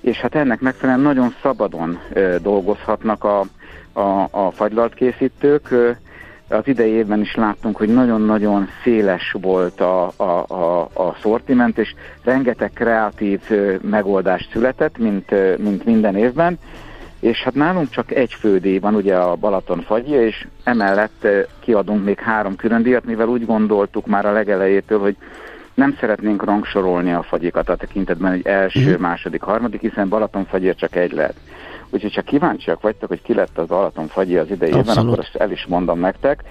És 0.00 0.16
hát 0.16 0.34
ennek 0.34 0.60
megfelelően 0.60 1.04
nagyon 1.04 1.34
szabadon 1.42 1.98
dolgozhatnak 2.42 3.24
a, 3.24 3.40
a, 3.92 4.28
a 4.30 4.50
fagylalt 4.50 4.94
készítők. 4.94 5.68
Az 6.52 6.66
idei 6.68 6.90
évben 6.90 7.20
is 7.20 7.34
láttunk, 7.34 7.76
hogy 7.76 7.88
nagyon-nagyon 7.88 8.68
széles 8.82 9.36
volt 9.40 9.80
a, 9.80 10.12
a, 10.16 10.44
a, 10.48 10.80
a 10.80 11.16
szortiment, 11.20 11.78
és 11.78 11.94
rengeteg 12.24 12.70
kreatív 12.74 13.40
megoldás 13.80 14.48
született, 14.52 14.98
mint, 14.98 15.58
mint 15.58 15.84
minden 15.84 16.16
évben, 16.16 16.58
és 17.20 17.42
hát 17.42 17.54
nálunk 17.54 17.90
csak 17.90 18.10
egy 18.10 18.32
fődíj 18.32 18.78
van, 18.78 18.94
ugye 18.94 19.16
a 19.16 19.34
Balaton 19.34 19.80
fagyja, 19.80 20.26
és 20.26 20.46
emellett 20.64 21.26
kiadunk 21.60 22.04
még 22.04 22.18
három 22.18 22.56
külön 22.56 22.82
díjat, 22.82 23.04
mivel 23.04 23.28
úgy 23.28 23.46
gondoltuk 23.46 24.06
már 24.06 24.26
a 24.26 24.32
legelejétől, 24.32 25.00
hogy 25.00 25.16
nem 25.74 25.96
szeretnénk 26.00 26.44
rangsorolni 26.44 27.12
a 27.12 27.22
fagyikat 27.22 27.68
a 27.68 27.76
tekintetben, 27.76 28.30
hogy 28.30 28.46
első, 28.46 28.80
uh-huh. 28.80 29.00
második, 29.00 29.42
harmadik, 29.42 29.80
hiszen 29.80 30.08
Balaton 30.08 30.44
fagyja 30.44 30.74
csak 30.74 30.96
egy 30.96 31.12
lehet. 31.12 31.34
Úgyhogy 31.92 32.10
csak 32.10 32.24
kíváncsiak 32.24 32.80
vagytok, 32.80 33.08
hogy 33.08 33.22
ki 33.22 33.34
lett 33.34 33.58
az 33.58 33.66
Balaton 33.66 34.06
fagyi 34.06 34.36
az 34.36 34.50
idejében, 34.50 34.96
akkor 34.96 35.18
ezt 35.18 35.34
el 35.36 35.50
is 35.50 35.66
mondom 35.68 35.98
nektek, 35.98 36.42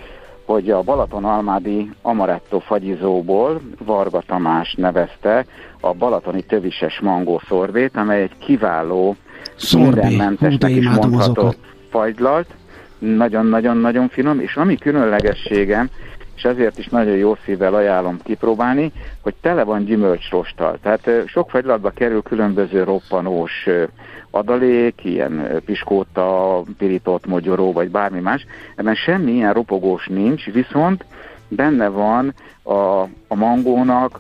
hogy 0.45 0.69
a 0.69 0.81
Balaton 0.81 1.25
Almádi 1.25 1.89
Amaretto 2.01 2.59
fagyizóból 2.59 3.61
Varga 3.85 4.23
Tamás 4.27 4.73
nevezte 4.73 5.45
a 5.79 5.93
balatoni 5.93 6.41
tövises 6.41 6.99
mangó 6.99 7.41
szorvét, 7.47 7.95
amely 7.95 8.21
egy 8.21 8.37
kiváló, 8.37 9.15
mindenmentesnek 9.73 10.71
is 10.71 10.89
mondható 10.89 11.53
fagylalt, 11.89 12.47
nagyon-nagyon-nagyon 12.99 14.09
finom, 14.09 14.39
és 14.39 14.55
ami 14.55 14.75
különlegességem, 14.75 15.89
és 16.41 16.47
ezért 16.47 16.77
is 16.77 16.87
nagyon 16.87 17.15
jó 17.15 17.35
szívvel 17.45 17.73
ajánlom 17.73 18.17
kipróbálni, 18.23 18.91
hogy 19.21 19.33
tele 19.41 19.63
van 19.63 19.83
gyümölcsrostal. 19.83 20.77
Tehát 20.81 21.09
sok 21.25 21.49
fagylatba 21.49 21.89
kerül 21.89 22.21
különböző 22.21 22.83
roppanós 22.83 23.67
adalék, 24.31 25.03
ilyen 25.03 25.61
piskóta, 25.65 26.61
pirított 26.77 27.25
mogyoró, 27.25 27.71
vagy 27.71 27.89
bármi 27.89 28.19
más. 28.19 28.45
Ebben 28.75 28.95
semmi 28.95 29.31
ilyen 29.31 29.53
ropogós 29.53 30.07
nincs, 30.07 30.45
viszont 30.51 31.05
benne 31.47 31.87
van 31.87 32.33
a, 32.63 33.01
a 33.27 33.35
mangónak 33.35 34.19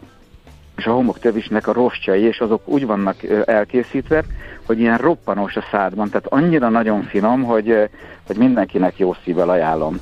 és 0.77 0.85
a 0.85 0.93
homoktövisnek 0.93 1.67
a 1.67 1.73
rostjai, 1.73 2.21
és 2.21 2.39
azok 2.39 2.67
úgy 2.67 2.85
vannak 2.85 3.23
elkészítve, 3.45 4.23
hogy 4.65 4.79
ilyen 4.79 4.97
roppanós 4.97 5.55
a 5.55 5.63
szádban, 5.71 6.09
tehát 6.09 6.27
annyira 6.27 6.69
nagyon 6.69 7.03
finom, 7.03 7.43
hogy, 7.43 7.89
hogy 8.27 8.37
mindenkinek 8.37 8.97
jó 8.97 9.15
szívvel 9.23 9.49
ajánlom. 9.49 9.99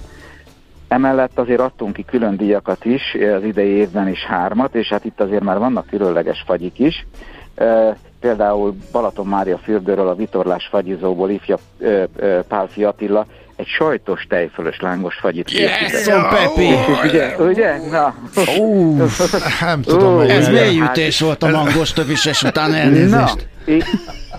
Emellett 0.90 1.40
azért 1.40 1.60
adtunk 1.60 1.94
ki 1.94 2.04
külön 2.04 2.38
díjakat 2.38 2.86
is, 2.86 3.16
az 3.36 3.44
idei 3.44 3.70
évben 3.70 4.08
is 4.08 4.26
hármat, 4.26 4.76
és 4.76 4.88
hát 4.88 5.06
itt 5.06 5.20
azért 5.20 5.44
már 5.44 5.58
vannak 5.58 5.88
különleges 5.88 6.44
fagyik 6.46 6.80
is. 6.80 7.06
például 8.20 8.76
Balaton 8.92 9.28
Mária 9.28 9.58
fürdőről, 9.58 10.08
a 10.08 10.16
Vitorlás 10.16 10.68
fagyizóból 10.68 11.30
ifja 11.30 11.58
Pálfi 12.48 12.84
Attila 12.84 13.26
egy 13.60 13.68
sajtos 13.68 14.26
tejfölös 14.30 14.80
lángos 14.80 15.16
fagyit 15.16 15.52
yes, 15.52 16.04
so 16.04 16.22
Pepi! 16.30 16.70
Ugye, 17.04 17.36
ugye? 17.38 17.78
Na. 17.92 18.16
Nem 19.62 19.82
tudom. 19.82 20.16
Uh, 20.16 20.34
ez 20.34 20.48
mély 20.50 20.80
ütés 20.80 21.20
volt 21.20 21.44
a 21.44 21.50
mangos 21.50 21.94
tövises 21.94 22.44
után 22.44 22.74
elnézést. 22.74 23.48
Na, 23.66 23.76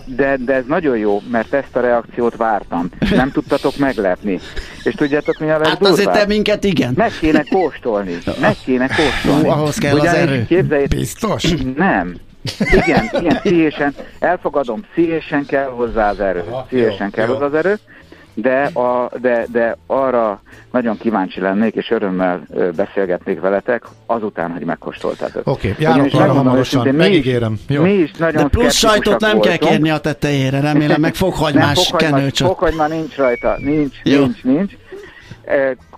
de, 0.05 0.37
de 0.45 0.53
ez 0.53 0.63
nagyon 0.67 0.97
jó, 0.97 1.21
mert 1.31 1.53
ezt 1.53 1.75
a 1.75 1.79
reakciót 1.79 2.35
vártam. 2.35 2.89
Nem 3.11 3.31
tudtatok 3.31 3.77
meglepni. 3.77 4.39
És 4.83 4.93
tudjátok, 4.93 5.39
mi 5.39 5.45
a 5.45 5.57
legdurvább? 5.57 5.83
Hát 5.83 5.91
azért 5.91 6.11
te 6.11 6.25
minket 6.25 6.63
igen. 6.63 6.93
Meg 6.95 7.11
kéne 7.19 7.43
kóstolni. 7.49 8.17
Meg 8.39 8.55
kéne 8.65 8.87
kóstolni. 8.87 9.47
Uh, 9.47 9.57
ahhoz 9.57 9.77
kell 9.77 9.93
Ugyanis, 9.93 10.11
az 10.11 10.17
erő. 10.17 10.45
Képzeljét, 10.45 10.95
Biztos? 10.95 11.43
Nem. 11.75 12.15
Igen, 12.59 13.09
igen, 13.19 13.39
szívésen, 13.43 13.95
elfogadom, 14.19 14.85
szívésen 14.93 15.45
kell 15.45 15.67
hozzá 15.67 16.09
az 16.09 16.19
erő. 16.19 16.43
Szívésen 16.69 17.11
kell 17.11 17.25
hozzá 17.25 17.45
az 17.45 17.53
erő 17.53 17.79
de, 18.33 18.63
a, 18.63 19.09
de, 19.21 19.45
de 19.51 19.77
arra 19.87 20.41
nagyon 20.71 20.97
kíváncsi 20.97 21.39
lennék, 21.39 21.75
és 21.75 21.91
örömmel 21.91 22.41
beszélgetnék 22.75 23.39
veletek, 23.39 23.83
azután, 24.05 24.51
hogy 24.51 24.63
megkóstoltátok. 24.63 25.47
Oké, 25.47 25.69
okay, 25.69 25.83
járok 25.83 26.13
arra 26.13 26.33
hamarosan, 26.33 26.95
megígérem. 26.95 27.59
Jó. 27.67 27.81
Mi 27.81 27.91
is 27.91 28.11
nagyon 28.11 28.43
de 28.43 28.49
plusz 28.49 28.75
sajtot 28.75 29.19
nem 29.19 29.31
voltunk. 29.31 29.59
kell 29.59 29.69
kérni 29.69 29.89
a 29.89 29.97
tetejére, 29.97 30.59
remélem, 30.59 31.01
meg 31.01 31.15
fokhagymás 31.15 31.91
kenőcsöt. 31.97 32.47
Fokhagyma 32.47 32.87
nincs 32.87 33.15
rajta, 33.15 33.55
nincs, 33.57 33.95
Jó. 34.03 34.19
nincs, 34.19 34.43
nincs. 34.43 34.73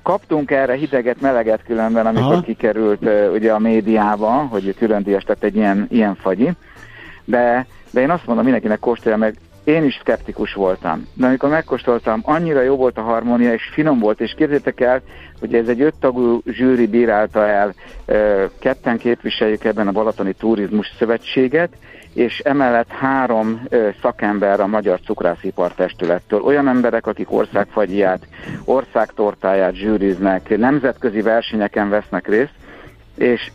Kaptunk 0.04 0.52
erre 0.52 0.74
hideget, 0.74 1.22
meleget 1.22 1.64
különben, 1.66 2.06
amikor 2.06 2.32
Aha. 2.32 2.42
kikerült 2.42 3.02
ugye 3.34 3.52
a 3.52 3.60
médiában, 3.60 4.48
hogy 4.48 4.76
külön 4.78 5.04
díjas 5.04 5.24
lett 5.28 5.44
egy 5.44 5.56
ilyen, 5.56 5.88
ilyen 5.90 6.16
fagyi, 6.16 6.52
de, 7.26 7.66
de 7.92 8.02
én 8.02 8.10
azt 8.10 8.26
mondom 8.26 8.44
mindenkinek 8.44 8.80
kóstolja 8.80 9.18
meg, 9.18 9.36
én 9.64 9.84
is 9.84 9.98
szkeptikus 10.00 10.54
voltam. 10.54 11.08
De 11.14 11.28
amikor 11.28 11.50
megkóstoltam, 11.50 12.22
annyira 12.24 12.62
jó 12.62 12.76
volt 12.76 12.98
a 12.98 13.02
harmónia, 13.02 13.54
és 13.54 13.70
finom 13.74 14.00
volt, 14.00 14.22
és 14.22 14.34
képzétek 14.38 14.82
el, 14.82 15.02
hogy 15.40 15.56
ez 15.56 15.68
egy 15.68 15.82
öttagú 15.82 16.42
zsűri 16.46 16.88
bírálta 16.88 17.48
el, 17.48 17.74
ketten 18.60 18.98
képviseljük 18.98 19.64
ebben 19.64 19.88
a 19.88 19.92
Balatoni 19.92 20.34
Turizmus 20.34 20.94
Szövetséget, 20.98 21.70
és 22.14 22.40
emellett 22.40 22.90
három 22.90 23.68
szakember 24.02 24.60
a 24.60 24.68
Magyar 24.68 25.00
Cukrászipar 25.06 25.74
Testülettől. 25.74 26.42
Olyan 26.42 26.68
emberek, 26.68 27.08
akik 27.08 27.32
országfagyját, 27.32 28.28
országtortáját 28.66 29.74
zsűriznek, 29.74 30.58
nemzetközi 30.58 31.22
versenyeken 31.22 31.90
vesznek 31.90 32.28
részt, 32.28 32.54
és 33.18 33.52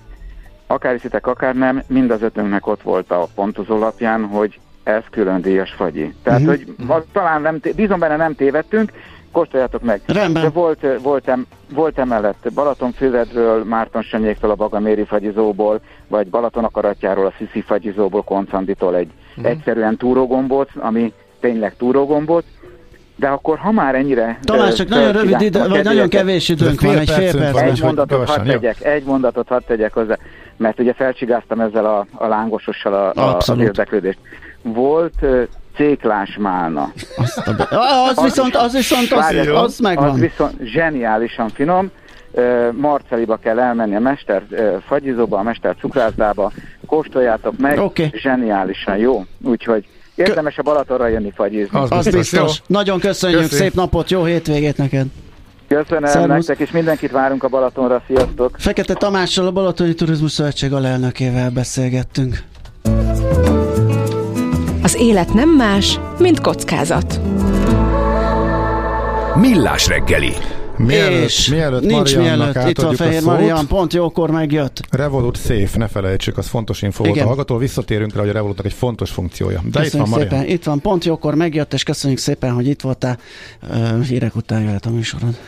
akár 0.67 0.93
hiszitek, 0.93 1.27
akár 1.27 1.55
nem, 1.55 1.83
mind 1.87 2.11
az 2.11 2.23
ötünknek 2.23 2.67
ott 2.67 2.83
volt 2.83 3.11
a 3.11 3.29
pontozó 3.35 3.75
alapján, 3.75 4.25
hogy 4.25 4.59
ez 4.89 5.03
külön 5.11 5.41
díjas 5.41 5.71
fagyi. 5.71 6.15
Tehát, 6.23 6.41
uh-huh. 6.41 6.57
hogy 6.57 6.87
ha, 6.87 7.05
talán 7.13 7.43
nem, 7.43 7.61
bízom 7.77 7.99
benne 7.99 8.17
nem 8.17 8.35
tévedtünk, 8.35 8.93
kóstoljátok 9.33 9.83
meg. 9.83 10.01
Rendben. 10.07 10.43
De 10.43 10.49
volt, 10.49 10.87
volt, 11.03 11.29
em, 11.29 11.47
volt 11.75 11.99
emellett 11.99 12.51
Balatonfüredről, 12.55 13.65
Márton 13.65 14.03
Senyéktől 14.03 14.51
a 14.51 14.55
Bagaméri 14.55 15.05
fagyizóból, 15.05 15.81
vagy 16.09 16.27
Balaton 16.27 16.65
akaratjáról, 16.65 17.27
a 17.27 17.33
Sziszi 17.39 17.61
fagyizóból, 17.61 18.23
Koncanditól 18.23 18.97
egy 18.97 19.11
uh-huh. 19.37 19.53
egyszerűen 19.53 19.97
túrógombot, 19.97 20.71
ami 20.79 21.13
tényleg 21.41 21.77
túrógombot, 21.77 22.45
de 23.17 23.29
akkor, 23.29 23.59
ha 23.59 23.73
már 23.73 23.95
ennyire... 23.95 24.39
Talán 24.43 24.73
csak 24.73 24.89
nagyon 24.89 25.13
rövid 25.13 25.41
idő, 25.41 25.69
vagy 25.69 25.85
nagyon 25.85 26.09
kevés 26.09 26.49
időnk 26.49 26.81
van, 26.81 26.99
egy 26.99 27.11
fél 27.11 27.33
perc. 27.33 27.61
Egy 27.61 27.83
mondatot 27.83 28.29
hadd 28.29 28.45
tegyek, 28.45 28.85
egy 28.85 29.05
mondatot 29.05 29.49
hadd 29.49 29.61
tegyek 29.67 29.93
hozzá, 29.93 30.19
mert 30.57 30.81
ugye 30.81 30.93
felcsigáztam 30.93 31.61
ezzel 31.61 31.87
a, 31.87 32.07
a 32.13 32.27
lángosossal 32.27 32.95
a, 32.95 33.21
a, 33.21 33.37
az 33.37 33.59
érdeklődést 33.59 34.19
volt 34.63 35.27
céklás 35.77 36.37
málna. 36.41 36.93
Azt 37.17 37.39
a 37.39 37.53
be... 37.53 37.67
az, 37.71 38.13
az, 38.17 38.23
viszont, 38.23 38.57
az 38.57 38.73
viszont, 38.73 39.13
az, 39.13 39.19
várjál, 39.19 39.55
az 39.57 39.79
megvan. 39.79 40.09
Az 40.09 40.19
viszont 40.19 40.63
zseniálisan 40.63 41.49
finom. 41.49 41.91
Marceliba 42.73 43.37
kell 43.37 43.59
elmenni 43.59 43.95
a 43.95 44.01
mester 44.01 44.43
fagyizóba, 44.87 45.39
a 45.39 45.43
mester 45.43 45.77
cukrászdába, 45.81 46.53
kóstoljátok 46.87 47.59
meg, 47.59 47.79
okay. 47.79 48.11
zseniálisan 48.13 48.97
jó. 48.97 49.25
Úgyhogy 49.43 49.87
érdemes 50.15 50.59
a 50.59 50.63
Balatonra 50.63 51.09
jönni 51.09 51.33
fagyizni. 51.35 51.79
Az, 51.79 51.91
az 51.91 52.05
biztos. 52.05 52.31
biztos. 52.31 52.63
Nagyon 52.67 52.99
köszönjük, 52.99 53.41
Köszi. 53.41 53.55
szép 53.55 53.75
napot, 53.75 54.11
jó 54.11 54.25
hétvégét 54.25 54.77
neked. 54.77 55.07
Köszönöm 55.69 56.11
Szervusz. 56.11 56.47
nektek, 56.47 56.67
és 56.67 56.71
mindenkit 56.71 57.11
várunk 57.11 57.45
a 57.45 57.49
Balatonra, 57.49 58.03
sziasztok! 58.07 58.57
Fekete 58.59 58.95
Tamással, 58.95 59.47
a 59.47 59.51
Balatoni 59.51 59.95
Turizmus 59.95 60.33
Szövetség 60.33 60.73
alelnökével 60.73 61.51
beszélgettünk. 61.51 62.43
Az 64.89 64.97
élet 64.97 65.35
nem 65.35 65.49
más, 65.49 66.01
mint 66.19 66.41
kockázat. 66.41 67.21
Millás 69.35 69.87
reggeli. 69.87 70.33
Mielőtt, 70.77 71.25
és 71.25 71.49
mielőtt 71.49 71.83
nincs 71.83 72.17
mielőtt, 72.17 72.69
itt 72.69 72.79
a 72.79 72.93
Fehér 72.93 73.23
Marian, 73.23 73.67
pont 73.67 73.93
jókor 73.93 74.31
megjött. 74.31 74.81
Revolut 74.91 75.37
Safe, 75.37 75.79
ne 75.79 75.89
felejtsük, 75.89 76.39
az 76.39 76.47
fontos 76.47 76.83
info 76.83 77.05
volt 77.05 77.21
a 77.21 77.25
hallgató, 77.25 77.57
visszatérünk 77.57 78.15
rá, 78.15 78.21
hogy 78.21 78.29
a 78.29 78.33
Revolutnak 78.33 78.67
egy 78.67 78.73
fontos 78.73 79.11
funkciója. 79.11 79.61
De 79.65 79.81
köszönjük 79.81 79.93
itt 79.93 80.01
van 80.01 80.09
Marian. 80.09 80.29
szépen, 80.29 80.47
itt 80.55 80.65
van, 80.65 80.81
pont 80.81 81.05
jókor 81.05 81.35
megjött, 81.35 81.73
és 81.73 81.83
köszönjük 81.83 82.19
szépen, 82.19 82.53
hogy 82.53 82.67
itt 82.67 82.81
voltál. 82.81 83.19
Uh, 83.71 84.03
hírek 84.03 84.37
után 84.37 84.61
jöhet 84.61 84.87
a 84.87 84.91
műsorod 84.91 85.39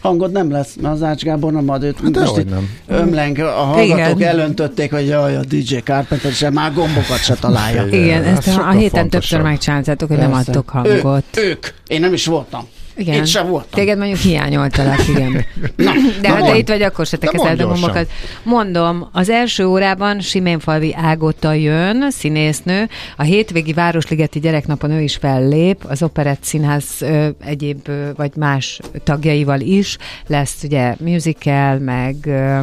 hangod 0.00 0.32
nem 0.32 0.50
lesz, 0.50 0.74
mert 0.80 0.94
az 0.94 1.02
Ács 1.02 1.22
Gábor 1.22 1.52
nem 1.52 1.68
ad 1.68 1.82
őt. 1.82 2.00
Hát 2.02 2.18
most 2.18 2.36
itt 2.36 2.50
nem. 2.50 2.68
ömleng, 2.86 3.38
a 3.38 3.50
hallgatók 3.50 4.18
Igen. 4.18 4.28
elöntötték, 4.28 4.90
hogy 4.92 5.06
jaj, 5.06 5.36
a 5.36 5.40
DJ 5.48 5.76
Carpenter 5.76 6.32
sem 6.32 6.52
már 6.52 6.72
gombokat 6.72 7.22
se 7.24 7.34
találja. 7.34 7.86
Igen, 7.86 8.24
ezt 8.24 8.48
a, 8.48 8.68
a 8.68 8.70
héten 8.70 9.08
többször 9.08 9.40
megcsináltátok, 9.40 10.08
hogy 10.08 10.16
Persze. 10.16 10.32
nem 10.32 10.44
adtok 10.48 10.68
hangot. 10.68 11.24
Ő, 11.36 11.42
ők, 11.42 11.66
én 11.86 12.00
nem 12.00 12.12
is 12.12 12.26
voltam. 12.26 12.68
Igen. 12.96 13.14
Itt 13.14 13.26
sem 13.26 13.48
voltam. 13.48 13.70
Téged 13.70 13.98
mondjuk 13.98 14.18
hiányoltalak, 14.18 15.08
igen. 15.08 15.32
Na, 15.76 15.92
de 16.20 16.28
na 16.28 16.34
ha 16.34 16.50
te 16.50 16.56
itt 16.56 16.68
vagy, 16.68 16.82
akkor 16.82 17.06
se 17.06 17.16
teked 17.16 17.60
a 17.60 17.66
gombokat. 17.66 18.10
Mondom, 18.42 19.08
az 19.12 19.28
első 19.28 19.66
órában 19.66 20.20
Siménfalvi 20.20 20.94
Ágota 20.94 21.52
jön, 21.52 22.10
színésznő. 22.10 22.88
A 23.16 23.22
hétvégi 23.22 23.72
Városligeti 23.72 24.40
Gyereknapon 24.40 24.90
ő 24.90 25.00
is 25.00 25.16
fellép, 25.16 25.84
az 25.88 26.02
Operett 26.02 26.42
Színház 26.42 26.84
ö, 27.00 27.28
egyéb 27.44 27.88
ö, 27.88 28.10
vagy 28.16 28.32
más 28.36 28.80
tagjaival 29.04 29.60
is. 29.60 29.96
Lesz 30.26 30.62
ugye 30.62 30.94
musical, 30.98 31.78
meg 31.78 32.16
ö, 32.24 32.58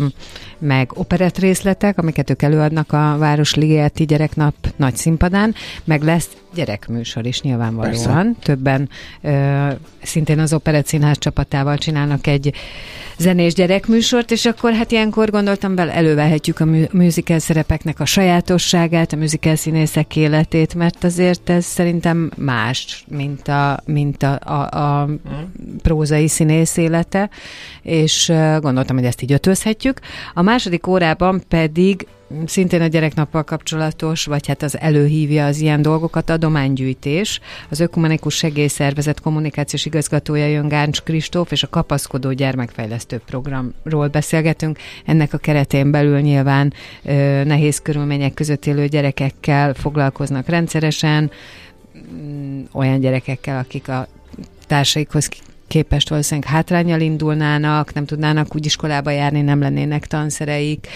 meg 0.59 0.91
operett 0.93 1.37
részletek, 1.37 1.97
amiket 1.97 2.29
ők 2.29 2.41
előadnak 2.41 2.91
a 2.91 3.15
Városligeti 3.17 4.05
Gyereknap 4.05 4.55
nagy 4.75 4.95
színpadán, 4.95 5.55
meg 5.83 6.01
lesz 6.01 6.29
gyerekműsor 6.53 7.25
is 7.25 7.41
nyilvánvalóan. 7.41 7.91
Persze. 7.91 8.31
Többen 8.41 8.89
ö, 9.21 9.67
szintén 10.03 10.39
az 10.39 10.53
Operett 10.53 10.85
Színház 10.85 11.17
csapatával 11.17 11.77
csinálnak 11.77 12.27
egy 12.27 12.53
zenés 13.17 13.53
gyerekműsort, 13.53 14.31
és 14.31 14.45
akkor 14.45 14.73
hát 14.73 14.91
ilyenkor 14.91 15.29
gondoltam 15.29 15.75
bele, 15.75 15.93
elővehetjük 15.93 16.59
a 16.59 16.65
musical 16.91 17.39
szerepeknek 17.39 17.99
a 17.99 18.05
sajátosságát, 18.05 19.13
a 19.13 19.15
musical 19.15 19.55
színészek 19.55 20.15
életét, 20.15 20.73
mert 20.73 21.03
azért 21.03 21.49
ez 21.49 21.65
szerintem 21.65 22.31
más, 22.37 23.05
mint 23.07 23.47
a, 23.47 23.79
mint 23.85 24.23
a, 24.23 24.39
a, 24.43 24.77
a 24.77 25.09
prózai 25.81 26.27
színész 26.27 26.77
élete, 26.77 27.29
és 27.81 28.31
gondoltam, 28.59 28.95
hogy 28.95 29.05
ezt 29.05 29.21
így 29.21 29.31
ötözhetjük. 29.31 29.99
A 30.33 30.41
második 30.47 30.87
órában 30.87 31.41
pedig 31.47 32.07
szintén 32.45 32.81
a 32.81 32.87
gyereknappal 32.87 33.43
kapcsolatos, 33.43 34.25
vagy 34.25 34.47
hát 34.47 34.61
az 34.61 34.79
előhívja 34.79 35.45
az 35.45 35.59
ilyen 35.59 35.81
dolgokat, 35.81 36.29
adománygyűjtés. 36.29 37.39
Az 37.69 37.79
Ökumenikus 37.79 38.35
Segélyszervezet 38.35 39.21
kommunikációs 39.21 39.85
igazgatója 39.85 40.45
jön 40.45 40.67
Gáncs 40.67 41.01
Kristóf, 41.01 41.51
és 41.51 41.63
a 41.63 41.69
Kapaszkodó 41.69 42.31
Gyermekfejlesztő 42.31 43.21
Programról 43.25 44.07
beszélgetünk. 44.07 44.77
Ennek 45.05 45.33
a 45.33 45.37
keretén 45.37 45.91
belül 45.91 46.19
nyilván 46.19 46.73
ö, 47.03 47.43
nehéz 47.43 47.81
körülmények 47.81 48.33
között 48.33 48.65
élő 48.65 48.87
gyerekekkel 48.87 49.73
foglalkoznak 49.73 50.47
rendszeresen, 50.47 51.31
mm, 52.13 52.61
olyan 52.71 52.99
gyerekekkel, 52.99 53.57
akik 53.57 53.87
a 53.87 54.07
társaikhoz 54.67 55.29
képest 55.67 56.09
valószínűleg 56.09 56.49
hátrányjal 56.49 57.01
indulnának, 57.01 57.93
nem 57.93 58.05
tudnának 58.05 58.55
úgy 58.55 58.65
iskolába 58.65 59.11
járni, 59.11 59.41
nem 59.41 59.59
lennének 59.59 60.07
tanszereik, 60.07 60.87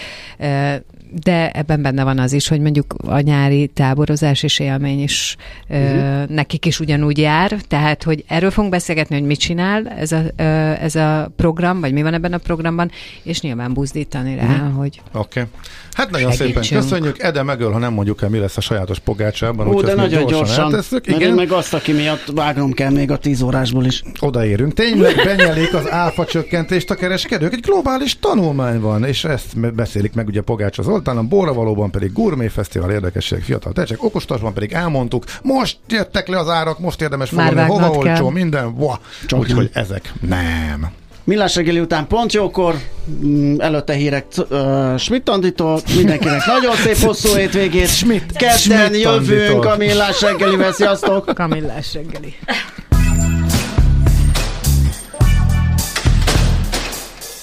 de 1.24 1.50
ebben 1.50 1.82
benne 1.82 2.04
van 2.04 2.18
az 2.18 2.32
is, 2.32 2.48
hogy 2.48 2.60
mondjuk 2.60 2.94
a 3.06 3.20
nyári 3.20 3.66
táborozás 3.66 4.42
és 4.42 4.58
élmény 4.58 5.02
is 5.02 5.36
uh-huh. 5.68 6.26
nekik 6.28 6.66
is 6.66 6.80
ugyanúgy 6.80 7.18
jár, 7.18 7.56
tehát 7.68 8.02
hogy 8.02 8.24
erről 8.26 8.50
fogunk 8.50 8.72
beszélgetni, 8.72 9.18
hogy 9.18 9.26
mit 9.26 9.38
csinál 9.38 9.88
ez 9.88 10.12
a, 10.12 10.42
ez 10.80 10.94
a 10.94 11.32
program, 11.36 11.80
vagy 11.80 11.92
mi 11.92 12.02
van 12.02 12.14
ebben 12.14 12.32
a 12.32 12.38
programban, 12.38 12.90
és 13.22 13.40
nyilván 13.40 13.72
buzdítani 13.72 14.34
rá, 14.34 14.44
uh-huh. 14.44 14.76
hogy 14.76 15.00
Oké. 15.12 15.40
Okay. 15.40 15.52
Hát 15.92 16.10
nagyon 16.10 16.32
segítsünk. 16.32 16.64
szépen 16.64 16.80
köszönjük. 16.82 17.22
Ede 17.22 17.42
megöl, 17.42 17.70
ha 17.70 17.78
nem 17.78 17.92
mondjuk 17.92 18.22
el, 18.22 18.28
mi 18.28 18.38
lesz 18.38 18.56
a 18.56 18.60
sajátos 18.60 18.98
pogácsában. 18.98 19.68
Ó, 19.68 19.80
de 19.80 19.94
nagyon 19.94 20.26
gyorsan. 20.26 20.70
gyorsan 20.70 21.00
Igen. 21.04 21.20
Én 21.20 21.34
meg 21.34 21.50
azt, 21.52 21.74
aki 21.74 21.92
miatt 21.92 22.24
vágnom 22.34 22.72
kell 22.72 22.90
még 22.90 23.10
a 23.10 23.16
tíz 23.16 23.42
órásból 23.42 23.84
is. 23.84 24.02
Odaérünk. 24.20 24.61
Tényleg 24.70 25.14
benyelik 25.24 25.74
az 25.74 25.90
áfa 25.90 26.24
csökkentést 26.24 26.90
a 26.90 26.94
kereskedők. 26.94 27.52
Egy 27.52 27.60
globális 27.60 28.18
tanulmány 28.18 28.80
van, 28.80 29.04
és 29.04 29.24
ezt 29.24 29.74
beszélik 29.74 30.14
meg 30.14 30.26
ugye 30.26 30.40
Pogács 30.40 30.78
az 30.78 30.84
Zoltánon, 30.84 31.28
Borravalóban 31.28 31.90
pedig 31.90 32.12
Gourmet 32.12 32.52
Fesztivál 32.52 32.90
érdekesség, 32.90 33.42
fiatal 33.42 33.72
tehetségek, 33.72 34.04
Okostasban 34.04 34.52
pedig 34.54 34.72
elmondtuk, 34.72 35.24
most 35.42 35.78
jöttek 35.88 36.28
le 36.28 36.38
az 36.38 36.48
árak, 36.48 36.78
most 36.78 37.00
érdemes 37.00 37.28
fogni, 37.28 37.60
hova 37.60 37.90
olcsó, 37.90 38.28
minden, 38.28 38.76
úgyhogy 39.30 39.70
ezek 39.72 40.12
nem. 40.20 40.90
Millás 41.24 41.54
reggeli 41.54 41.80
után 41.80 42.06
pont 42.06 42.32
jókor, 42.32 42.74
mm, 43.24 43.54
előtte 43.58 43.92
hírek 43.92 44.24
uh, 44.36 44.96
Schmidt 44.96 45.28
Anditól, 45.28 45.80
mindenkinek 45.96 46.46
nagyon 46.46 46.74
szép 46.74 46.96
hosszú 46.96 47.34
hétvégét. 47.36 47.88
Schmidt, 47.88 48.32
Ketten 48.32 48.56
Schmidt 48.58 49.02
jövünk 49.02 49.64
a 49.64 49.76
Millás 49.76 50.20
reggeli, 50.20 50.56
sziasztok! 50.72 51.38
A 51.38 51.46
Millás 51.46 51.94
reggeli. 51.94 52.34